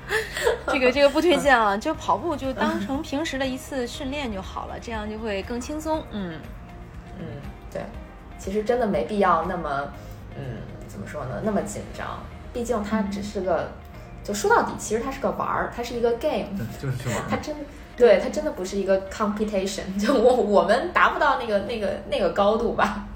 [0.69, 6.03] 这个这个不推荐啊， 就跑步就当成平时的一次训练就好了，这样就会更轻松。
[6.11, 6.39] 嗯，
[7.19, 7.27] 嗯，
[7.73, 7.83] 对，
[8.39, 9.93] 其实真的没必要那么，
[10.37, 12.23] 嗯，怎么说呢，那么紧张。
[12.53, 13.69] 毕竟它只是个，
[14.23, 17.25] 就说到底，其实它是个玩儿，它是一个 game，对，就是去玩儿。
[17.29, 17.57] 它真，
[17.97, 23.07] 对，它真的不是一个 competition，就我我们达不到那个那个那个高度吧。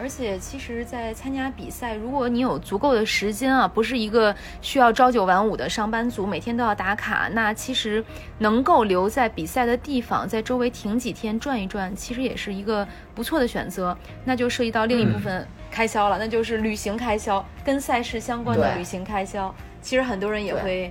[0.00, 8.02] 而且其实，在参加比赛，如果你有足够的时间啊，不是一个需要朝九晚五的上班族，每天都要打卡，那其实
[8.38, 13.94] 能够留在比赛的地方，在周围停几天转一转，其实也是一个不错的选择。
[14.24, 19.54] 那就涉及到另一部分开销了，那就是旅行开销，跟赛事相关的旅行开销。
[19.82, 20.90] 其实很多人也会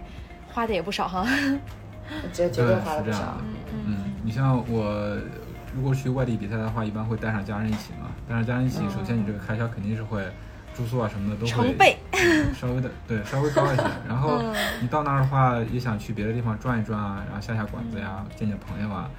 [0.53, 1.27] 花的也不少哈。
[2.31, 3.41] 这绝对对花了不少是这样。
[3.73, 5.17] 嗯嗯，你像我，
[5.75, 8.09] 如果去外地比赛的话，一般会带上家人一起嘛。
[8.27, 10.23] 带上家人一起，首先你这个开销肯定是会
[10.75, 11.97] 住宿啊什么的都会成倍
[12.53, 13.83] 稍微的对稍微高一些。
[14.07, 19.09] 然后嗯你到那儿的话，也想去别的地方转一转啊，然后下下馆子呀，见见朋友啊。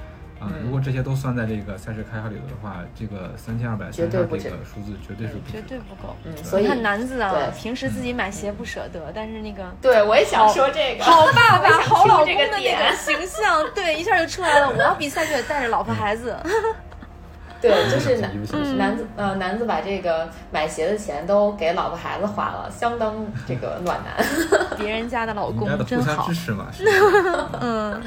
[0.40, 5.60] 啊，嗯如果这些都算在这个赛事开销里头的话，这个三千二百绝三十二这对不止个数字绝对是不绝。
[5.68, 6.16] 对不够。
[6.24, 14.70] 嗯，所以你看男子啊，对平时自己买鞋不舍得，但是那个对我也想说这个，好爸爸、好老公的那个形象，对，一下就出来了。
[14.70, 16.34] 我要比赛就得带着老婆孩子，
[17.60, 18.32] 对，就是男
[18.78, 23.14] 男子呃男子把这个买鞋的钱都给老婆孩子花了，相当
[23.46, 24.24] 这个暖男。
[24.78, 26.34] 别人家的老公真好互相支。
[26.34, 26.68] 持嘛。
[27.60, 28.02] 嗯，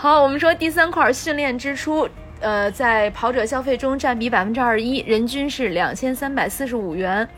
[0.00, 2.08] 好，我们说第三块训练支出，
[2.38, 7.28] 呃，在跑者消费中占比百分之二十一，人均是两千三百四十五元。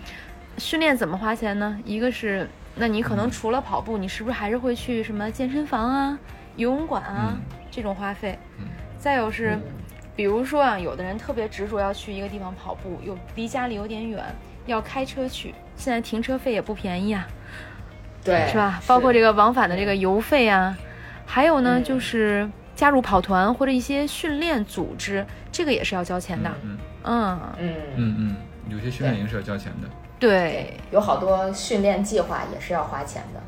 [0.59, 1.79] 训练怎么花钱呢？
[1.87, 6.19] 一个是，那你可能除了跑步，你是不是还是会去什么健身房啊、
[6.57, 8.39] 游泳馆啊、嗯这种花费？
[8.59, 8.67] 嗯
[8.99, 9.63] 再有是，嗯
[10.15, 14.23] 比如说啊，有的人特别执着要去一个地方跑步，有离家里有点远，
[14.67, 17.27] 要开车去，现在停车费也不便宜啊。
[18.23, 18.83] 对，是吧？
[18.87, 20.77] 包括这个往返的这个油费啊，
[21.31, 21.85] 还有呢，嗯。
[21.85, 26.51] 就是加入跑团或者一些训练组织，这个也是要交钱的。
[26.65, 27.75] 嗯嗯，嗯。
[27.95, 28.37] 嗯嗯，
[28.69, 29.89] 有些训练营是要交钱的。
[30.19, 33.41] 对，有好多训练计划也是要花钱的，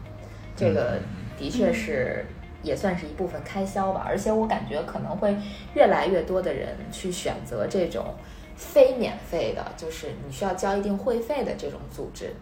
[0.55, 1.03] 这个嗯。
[1.37, 2.25] 的确是
[2.63, 4.07] 也算是一部分开销吧。
[4.07, 5.37] 而且我感觉可能会
[5.75, 8.15] 越来越多的人去选择这种
[8.55, 12.33] 非免费的，就是你需要交一定会费的这种组织，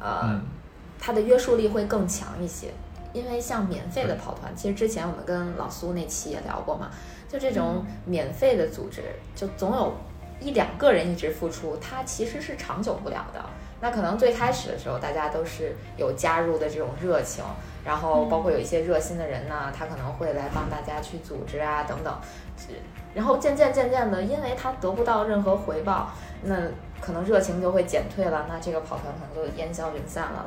[0.00, 0.42] 呃，嗯。
[0.98, 2.68] 它的约束力会更强一些。
[3.12, 6.90] 因为像免费的跑团，其实之前我们跟老苏那期也聊过嘛，
[7.28, 9.02] 就这种免费的组织，
[9.34, 9.94] 就总有
[10.40, 13.44] 一两个人一直付出，它其实是长久不了的。
[13.82, 17.42] 那可能最开始的时候，大家都是有加入的这种热情，
[17.82, 22.14] 然后包括有一些热心的人呢，他可能会来帮大家去组织啊等等，
[23.14, 26.10] 然后渐渐渐渐的，因为他得不到任何回报，
[26.42, 26.54] 那
[27.00, 30.44] 可能热情就会减退了，那这个跑团可能就烟消云散了。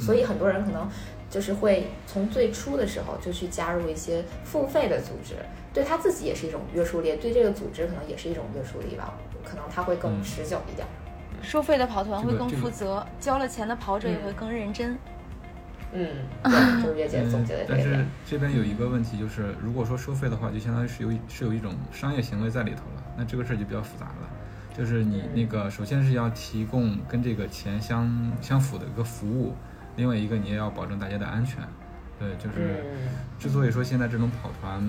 [0.00, 0.88] 所以很多人可能
[1.34, 5.34] 就是会从最初的时候就去加入一些付费的组织，
[5.72, 9.12] 对他自己也是一种约束力，对这个组织可能也是一种约束力吧。
[9.42, 10.86] 可能他会更持久一点。
[11.42, 14.96] 收费的跑团会更这个负责，交了钱的跑者也会嗯更认真。
[15.92, 16.08] 嗯，
[16.44, 18.04] 对，就是月姐总结的嗯但是这个。
[18.24, 24.30] 这边有一个问题，就是如果说收费的话，就相当于是有一是有一种商业行为在里头了，那这个事儿就比较复杂了。
[24.76, 29.52] 就是你那个首先是要提供跟这个钱相相符的一个服务，
[29.96, 31.58] 另外一个你也要保证大家的安全。
[32.18, 34.80] 对，就是嗯之所以说现在这种跑团，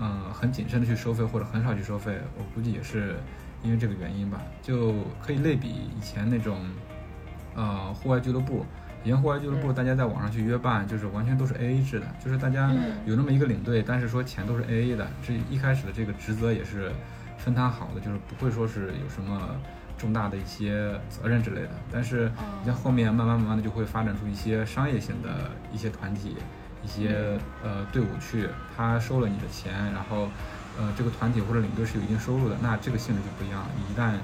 [0.00, 3.16] 嗯、很谨慎的去收费或者很少去收费，我估计也是
[3.62, 4.40] 因为这个原因吧。
[4.62, 6.58] 就可以类比以前那种，
[7.54, 8.64] 呃，户外俱乐部。
[9.04, 15.06] 以前户外俱乐部，嗯大家在网上去约伴，就是完全都是 A A 制的，就是大家嗯有那么一个领队，但是说钱都是 A A 的。
[15.26, 16.90] 这一开始的这个职责也是
[17.36, 19.56] 分摊好的，就是不会说是有什么
[20.02, 21.70] 重大的一些责任之类的。
[21.92, 22.28] 但是
[22.60, 26.36] 你像后面慢慢慢慢的就会发展出一些商业性的一些团体，
[26.82, 30.28] 一些呃队伍去，他收了你的钱，然后
[30.76, 33.70] 呃这个团体或者领队是有一定收入的，那这个性质就不一样了。
[33.88, 34.14] 一旦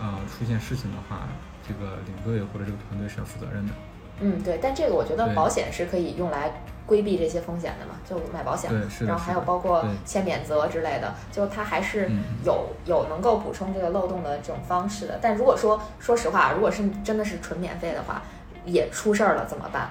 [0.00, 1.28] 呃出现事情的话，
[1.66, 3.72] 这个领队或者这个团队是要负责任的。
[4.20, 8.70] 嗯，对，但这个我觉得保险是可以用来规避这些风险的嘛，就买保险
[9.06, 15.18] 然后还有包括对签免责之类的，就它还是嗯有、有能够补充这个漏洞的这种方式的。
[15.22, 18.22] 但如果说说实话，如果是真的是纯免费的话，
[18.64, 19.90] 也出事儿了怎么办？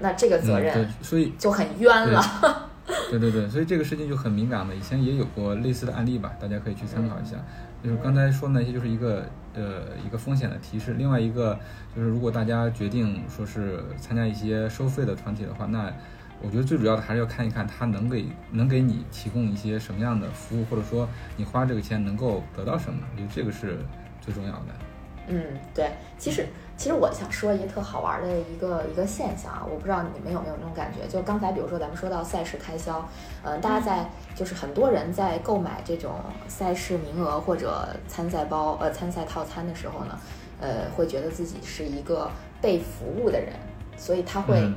[0.00, 2.68] 那这个责任，所以就很冤了。
[3.10, 4.74] 对对对，所以这个事情就很敏感了。
[4.74, 7.36] 以前也有过类似的案例吧，大家可以去参考一下。
[7.84, 10.94] 就是刚才说那些，就是一个呃一个风险的提示。
[10.94, 11.58] 另外一个
[11.94, 15.92] 就是，如果大家决定说是参加一些收费的团体的话，那
[16.40, 22.98] 我觉得最主要的还是要看一看他能给能给你提供一些什么样的服务，或者说你花这个钱能够得到什么。
[23.12, 23.78] 我觉得这个是
[24.18, 24.93] 最重要的。
[25.26, 25.42] 嗯，
[25.74, 33.06] 对，其实其实我想说一个特好玩的一个一个现象啊，我不知道你们有没有那种感觉，就刚才比如说咱们说到赛事开销，
[33.42, 36.12] 嗯、大家在就是很多人在购买这种
[36.48, 40.18] 赛事名额或者参赛包呃参赛套餐的时候呢，
[40.60, 43.52] 呃，会觉得自己是一个被服务的人，
[43.96, 44.74] 所以他会嗯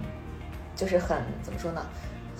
[0.75, 1.81] 就是很怎么说呢？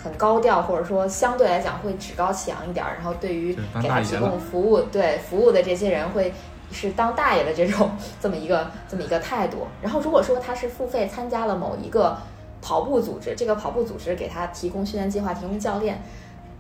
[0.02, 6.32] 很高调，或者说相对来讲会趾高气扬一点儿，然后对于给他提供服务，对服务的这些人会
[6.72, 9.68] 是当大爷的这种这么一个这么一个态度。
[9.82, 12.18] 然后如果说他是付费参加了某一个
[12.62, 16.02] 跑步组织，这个跑步组织给他提供训练计划、提供教练，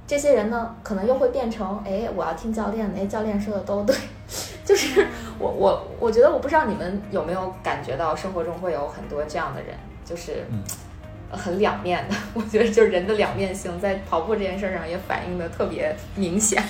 [0.05, 3.95] 这些人呢可能又会变成，哎，我要听教练的，哎，教练说的都对。
[4.65, 5.07] 就是
[5.39, 10.61] 我我我觉得我不知道你们有没有感觉到生活中会有很多这样的人，就是嗯
[11.31, 12.15] 很两面的。
[12.35, 16.61] 我觉得就是人的两面性在跑步这件事上也反映的特别明显。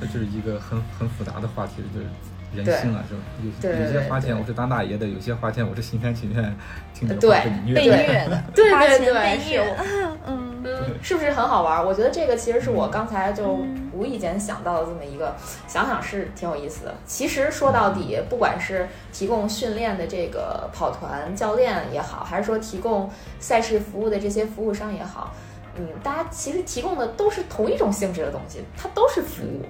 [0.00, 2.06] 这就是一个很很复杂的话题，就是
[2.54, 3.20] 人对性啊，是吧？
[3.44, 6.42] 有对对有些花钱我是当大爷的，有些花钱我是心甘情愿
[6.94, 8.42] 听你话被你虐的。
[8.54, 9.76] 对花钱对对被虐，
[10.26, 11.84] 嗯嗯，是不是很好玩？
[11.84, 15.36] 我觉得这个其实是我刚才就嗯无意间想到的这么一个，
[15.68, 16.94] 想想是挺有意思的。
[17.06, 23.08] 其实说到底，不管是提供训练的这个跑团教练也好，还是说提供
[23.38, 25.32] 赛事服务的这些服务商也好，
[25.76, 29.64] 嗯，大家其实提供的都是同一种性质的东西，它都是服务，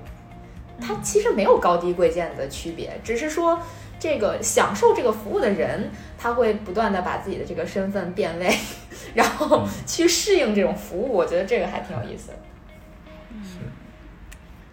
[0.80, 3.60] 它其实没有高低贵贱的区别，只是说
[3.98, 8.50] 这个享受这个服务的人，他会不断的把自己的这个身份变位，
[9.14, 12.34] 然后嗯去适应这种服务，我觉得这个还挺有意思的。
[13.32, 13.42] 嗯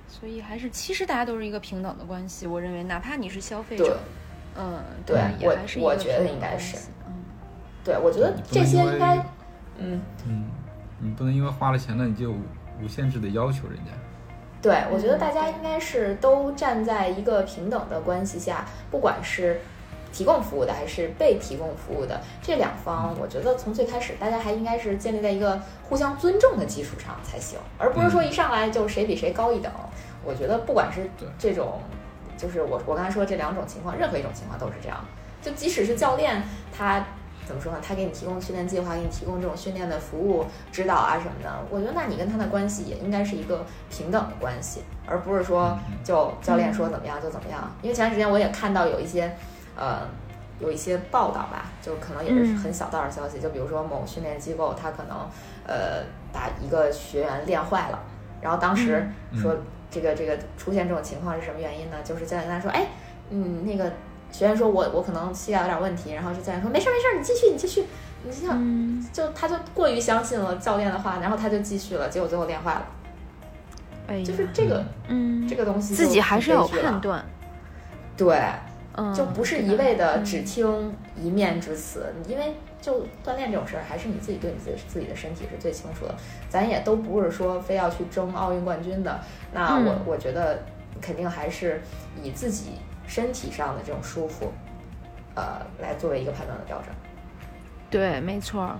[0.07, 3.99] 所以还是其实大家都是一个平等的关系，我认为，哪怕你是消费者，
[4.57, 7.13] 嗯，对我我觉得应该是嗯，
[7.83, 9.17] 对，我觉得这些应该，
[9.77, 10.45] 嗯，嗯，
[10.99, 13.91] 你不能因为花了钱了你就无限制的要求人家。
[14.61, 19.61] 对，我觉得嗯大家应该是都站在一个平等的关系下，不管是
[20.11, 29.71] 提供服务的还是被提供服务的这两方，我觉得从最开始大家还应该是建立在一个互相尊重的基础上才行，而不是说嗯一上来就谁比谁高一等。
[30.25, 31.79] 我觉得不管是这种，
[32.37, 34.97] 就是我我刚才说这两种情况，任何一种情况都是这样。
[35.41, 36.41] 就即使是教练，
[36.75, 37.05] 他
[37.47, 37.79] 怎么说呢？
[37.81, 47.71] 他给你提供训练计划，给你提供这种训练的服务、指导啊什么的，我觉得那你跟他的关系也应该是一个平等的关系，而不是说就教练说怎么样就怎么样。
[47.81, 49.33] 因为前段时间我也看到有一些，
[49.77, 50.01] 呃，
[50.59, 55.17] 有一些报道吧，就可能也是嗯很小道的消息，就比如说某训练机构，他可能
[55.65, 57.99] 呃把一个学员练坏了，
[58.41, 59.55] 然后当时嗯说
[59.89, 61.97] 这个这个出现这种情况是什么原因呢？
[62.03, 62.87] 就是教练跟他说，哎，
[63.29, 63.91] 嗯，那个
[64.31, 67.85] 学员说我我可能膝盖有点问题，然后就教练说没事儿没事儿，你继续你继续，
[68.23, 72.85] 你就像嗯，就他就过于相信了教练的话，然后他就继续了，结果最后练坏了。
[74.07, 77.25] 哎，就是这个嗯，这个东西自己还是要有判，断，
[78.15, 78.39] 对，
[78.95, 86.15] 嗯，就不是一味的嗯只听一面之词，因为就锻炼这种事儿，还是你自己对你自己自己的身体是最清楚的。
[86.47, 89.19] 咱也都不是说非要去争奥运冠军的，
[89.51, 90.63] 那我、嗯我觉得
[91.01, 91.81] 肯定还是
[92.23, 92.71] 以自己
[93.07, 94.51] 身体上的这种舒服，
[95.35, 96.93] 呃，来作为一个判断的标准。
[97.89, 98.75] 对，没错。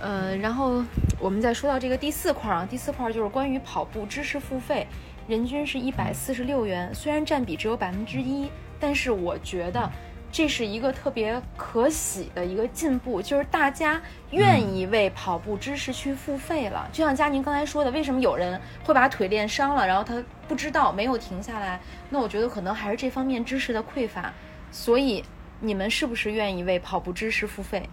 [0.00, 0.84] 呃，然后
[1.18, 4.86] 我们再说到这个第四块啊，第四块就是关于跑步知识付费，
[5.26, 8.48] 人均是一百四十六元，虽然占比只有百分之一，
[8.78, 9.90] 但是我觉得
[10.30, 14.00] 这是一个特别可喜的一个进步，就是大家
[14.30, 16.88] 愿意为跑步知识去付费了。
[16.92, 21.80] 就像佳宁刚才说的，为什么有人会把腿练伤了，然后他不知道没有停下来？
[22.10, 24.32] 那我觉得可能还是这方面知识的匮乏。
[24.70, 25.24] 所以
[25.60, 27.88] 你们是不是愿意为跑步知识付费？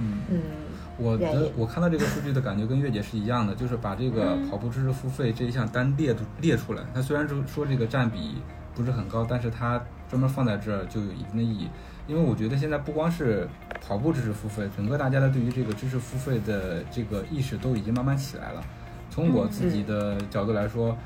[0.00, 0.40] 嗯嗯，
[0.96, 6.82] 我的我看到这个数据的感觉跟月姐是一样的，就是把这个嗯跑步知识付费这一项单列出列出来。
[6.94, 8.36] 它虽然说说这个占比
[8.78, 11.68] 不是很高，但是它专门放在这儿就有一定的意义。
[12.06, 13.48] 因为我觉得现在不光是
[13.84, 18.62] 跑步知识付费，整个大家的对于这个知识付费的这个意识都已经慢慢起来了。
[19.10, 20.96] 从我自己的角度来说，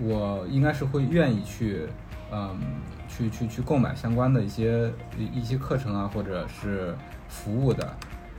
[0.00, 1.86] 我应该是会愿意去，
[2.32, 2.58] 嗯，
[3.06, 6.96] 去去去购买相关的一些一一些课程啊，或者是
[7.28, 7.94] 服务的。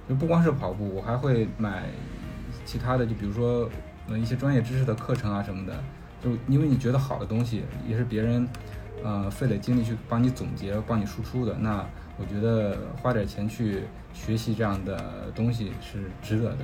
[0.09, 1.83] 就不光是跑步，我还会买
[2.65, 3.69] 其他的，就比如说
[4.07, 5.73] 呃一些专业知识的课程啊什么的。
[6.21, 8.45] 就因为你觉得好的东西，也是别人
[9.03, 11.85] 呃费了精力去帮你总结、帮你输出的，那
[12.17, 13.83] 我觉得花点钱去
[14.13, 16.57] 学习这样的东西是值得的。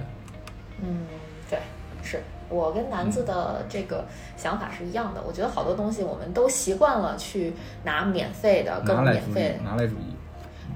[0.82, 1.06] 嗯，
[1.50, 1.60] 对，
[2.04, 4.06] 是我跟南子的这个
[4.36, 5.22] 想法是一样的。
[5.26, 10.16] 我觉得好多东西我们都习惯了去拿免费的，各拿来主义种免费，拿来主义。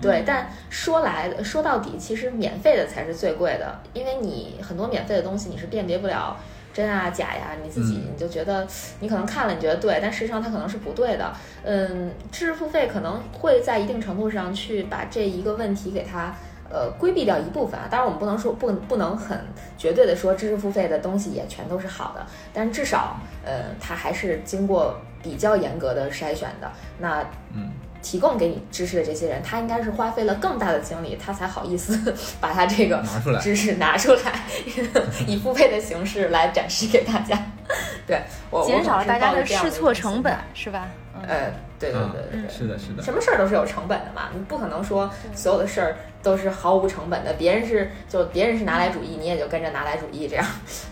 [0.01, 6.37] 对，但说来说到底，其实免费的才是最贵的，因为你很多免费的东西你是辨别不了
[6.79, 8.65] 真啊假呀，你自己嗯你就觉得
[9.01, 11.33] 你可能看了你觉得对，但事实上它可能是不对的。
[11.63, 16.33] 嗯，知识付费可能会在一定程度上去把这一个问题给它。
[16.71, 19.35] 呃，规避掉一部分啊，当然我们不能说不不能很
[19.75, 22.23] 绝对的说知识付费的东西也全都是好的，
[22.53, 26.71] 但至少，呃，它还是经过比较严格的筛选的。
[26.99, 27.25] 那
[27.55, 27.71] 嗯，
[28.01, 34.43] 提供给你知识的这些人，他应该是花费了更大的精力，他才好意思 把他这个拿出来知识拿出来，
[35.27, 37.37] 以付费的形式来展示给大家。
[38.07, 40.87] 对我减少了大家的试错成本，是吧？
[41.15, 42.49] 嗯呃，对对啊对对对。
[42.49, 43.03] 是的，是的。
[43.03, 47.33] 什么事儿都是有成本的嘛，你不可能说所有的事儿都是毫无成本的。
[47.33, 50.45] 别人是就别人是拿来主义，你也就跟着拿来主义，这样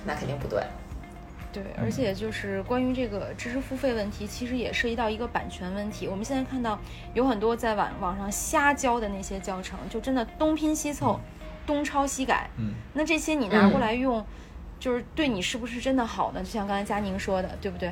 [0.06, 0.62] 那肯定不对。
[1.64, 6.08] 对，而且就是关于这个知识付费问题，其实也涉及到一个版权问题。
[6.08, 6.80] 我们现在看到
[7.14, 11.20] 有很多在网网上瞎教的那些教程，就真的东拼西凑、
[11.66, 12.50] 东抄西改。
[12.58, 14.24] 嗯，那这些你拿过来用，
[14.80, 16.42] 就是对你是不是真的好呢？
[16.42, 17.92] 就像刚才佳宁说的，对不对？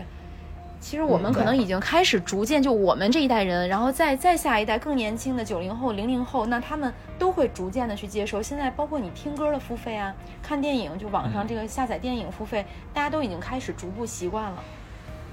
[0.85, 8.39] 其实我们可能已经开始逐渐，就我们这一代人，然后再再下一代更年轻的九零后、零零后，那他们都会逐渐的去接受。
[8.39, 10.13] 现在包括你听歌的付费啊，
[10.43, 12.63] 看电影就网上这个下载电影付费，
[12.93, 14.63] 大家都已经开始逐步习惯了，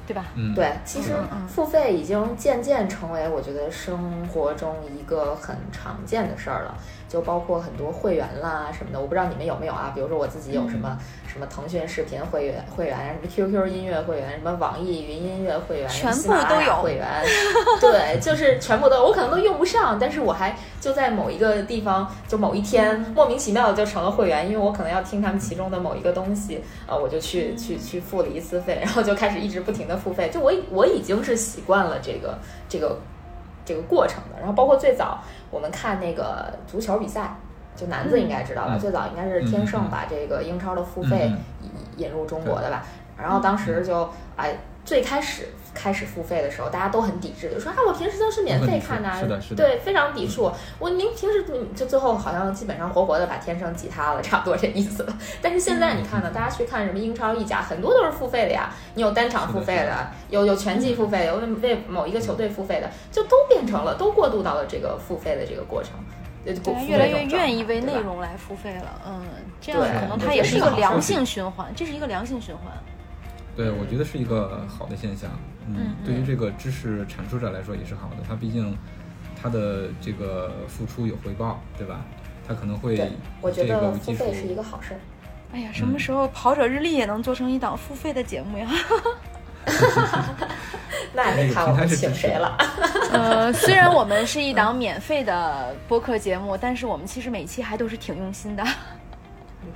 [0.06, 0.24] 对吧？
[0.36, 1.12] 嗯，对，其实
[1.46, 6.74] 付费已经渐渐成为我觉得生活中一个很常见的事儿了，
[7.12, 9.92] 就包括很多会员啦什么的，我不知道你们有没有啊？
[9.94, 10.96] 比如说我自己有什么、
[11.26, 17.06] 什么腾讯视频会员会员，什么 QQ 音乐会员，什么网易云音乐会员，全部都有会员，
[17.78, 32.38] 对，就是全部都，我可能都用不上，但是我还就在某一个地方，就某一天莫名其妙的就成了会员，因为我可能要听他们其中的某一个东西，呃，我就去去去付了一次费，然后就开始一直不停的付费，就我我已经是习惯了这个
[32.70, 32.96] 这个
[33.64, 34.38] 这个过程的。
[34.38, 35.18] 然后包括最早
[35.50, 37.36] 我们看那个足球比赛，
[37.76, 41.32] 就男子应该知道吧，嗯最早应该是天盛把这个英超的付费
[41.96, 42.84] 引入中国的吧。
[43.16, 50.50] 然后当时就哎，最开始开始付费的时候，大家都很抵制，就说啊，我平时都是免费看的啊，是的是的对，非常抵触。
[50.78, 55.16] 我您平时就最后好像基本上活活的把天生挤塌了， 差不多这意思了。
[55.40, 58.74] 但是现在你看呢，大家去看什么英超、意甲，很多都是付费的呀。
[58.94, 65.92] 你有单场付费是的的，有有全季付费的，有为为某一个球队付费的，就都变成了，都过渡到了这个付费的这个过程。
[66.44, 69.22] 呃大家付费越来越愿意为内容来付费了，嗯，
[69.60, 72.64] 这样可能它也是一个良性循环，这是一个良性循环。
[73.56, 75.30] 对，我觉得是一个好的现象。
[75.68, 78.76] 嗯嗯，对于这个知识产出者来说也是好的，他毕竟
[79.40, 82.00] 他的这个付出有回报，对吧？
[82.46, 85.00] 他可能会对，我觉得付费是一个好事儿。
[85.52, 88.68] 哎呀，什么嗯时候跑者日历也能做成一档付费的节目呀？
[91.14, 92.56] 那得看我们请谁了。
[93.12, 98.64] 呃，虽然我们是一档免费的播客节目，但是我们其实每期还都是挺用心的。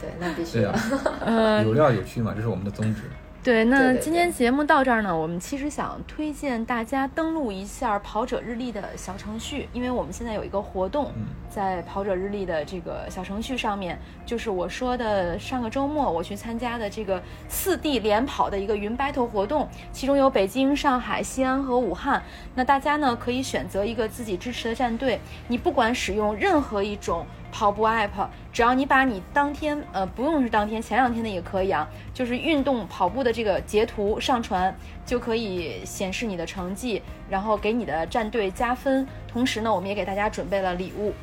[0.01, 0.74] 对，那必须的。
[1.24, 3.03] 呃，有料有趣嘛，这是我们的宗旨。
[3.47, 22.20] 对，那今天节目到这儿呢，我们其实想推荐大家登录一下跑者日历的小程序，因为我们现在有一个活动，嗯在跑者日历的这个小程序上面，就是我说的上个周末我去参加的这个四地联跑的一个云 battle 活动，其中有北京、上海、西安和武汉。
[22.53, 27.24] 那大家呢可以选择一个自己支持的战队，你不管使用任何一种
[27.57, 34.76] 跑步 app，只要你把你当天呃不用是当天，前两天的也可以啊，就是运动跑步的这个截图上传，
[35.07, 39.09] 就可以显示你的成绩，然后给你的战队加分。
[39.26, 41.14] 同时呢，我们也给大家准备了礼物，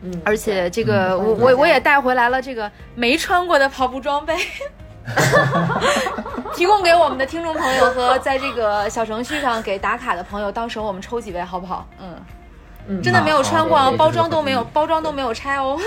[0.00, 4.34] 嗯，而且这个嗯我我我也带回来了这个没穿过的跑步装备。
[6.56, 11.86] 提供给我们的听众朋友和在这个小程序上给打卡的朋友，到时候我们抽几位好不好？
[12.00, 12.16] 嗯，
[12.88, 15.78] 嗯真的没有穿过啊，包装都没有，包装都没有拆哦。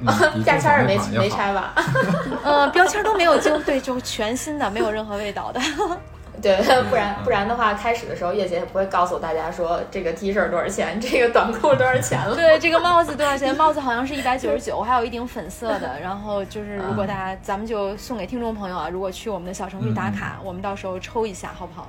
[0.00, 1.72] 嗯比 价签儿也没没拆吧？
[2.44, 5.60] 嗯，标签都没有揪，对，就全新的，没有任何味道的。
[6.42, 6.56] 对，
[6.90, 12.34] 不然不然的话，开始的时候叶姐也不会告诉大家说这个 T 恤多少钱，这个短裤多少钱了。
[12.34, 13.54] 对，这个帽子多少钱？
[13.56, 15.98] 帽子好像是一百九十九，还有一顶粉色的。
[16.02, 21.88] 然后就是，如果大家，咱们就送给听众朋友啊，如果去我们的小程序打卡，我们到时候抽一下，好不好？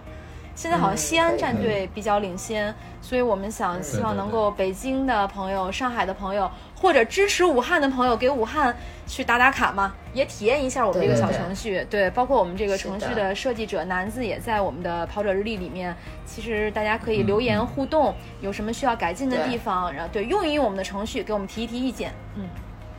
[0.56, 8.76] 现在好像西安战队比较领先，所以我们想希望能够北京的朋友、上海的朋友，或者支持武汉的朋友，给武汉
[9.06, 11.86] 去打打卡嘛，也体验一下我们这个小程序。
[11.89, 15.93] 对，包括我们这个程序的设计者南子也在我们的跑者日历里面。
[16.26, 22.14] 其实大家可以留言互动，有什么需要改进的地方，然后对用一用我们的程序，给我们提一提意见。
[22.36, 22.47] 嗯，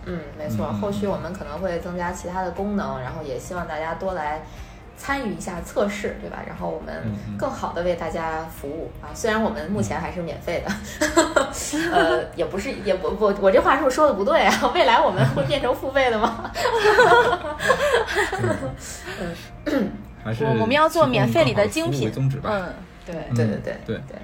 [0.05, 4.43] 嗯，没错，嗯后续我们可能会增加其他的功能，然后也希望大家多来
[4.97, 6.39] 参与一下测试，对吧？
[6.47, 7.03] 然后我们
[7.39, 9.13] 更好的为大家服务啊。
[9.15, 10.73] 虽然我们目前还是免费的，
[11.93, 14.53] 呃，也不是，也不不，我这话是不是说的不对啊？
[14.75, 16.51] 未来我们会变成付费的吗？
[20.25, 22.11] 还是我我们要做免费里的精品。
[22.45, 22.67] 嗯
[23.07, 24.19] 对对对对对，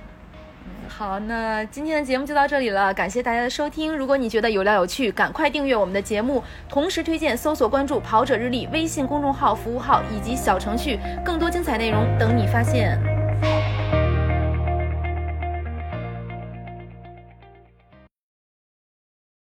[0.94, 3.96] 好，那今天的节目就到这里了，感谢大家的收听。
[3.96, 13.21] 如果你觉得有料有趣，赶快订阅我们的节目，同时推荐搜索关注“跑者日历”微信公众号、服务号以及小程序，更多精彩内容等你发现。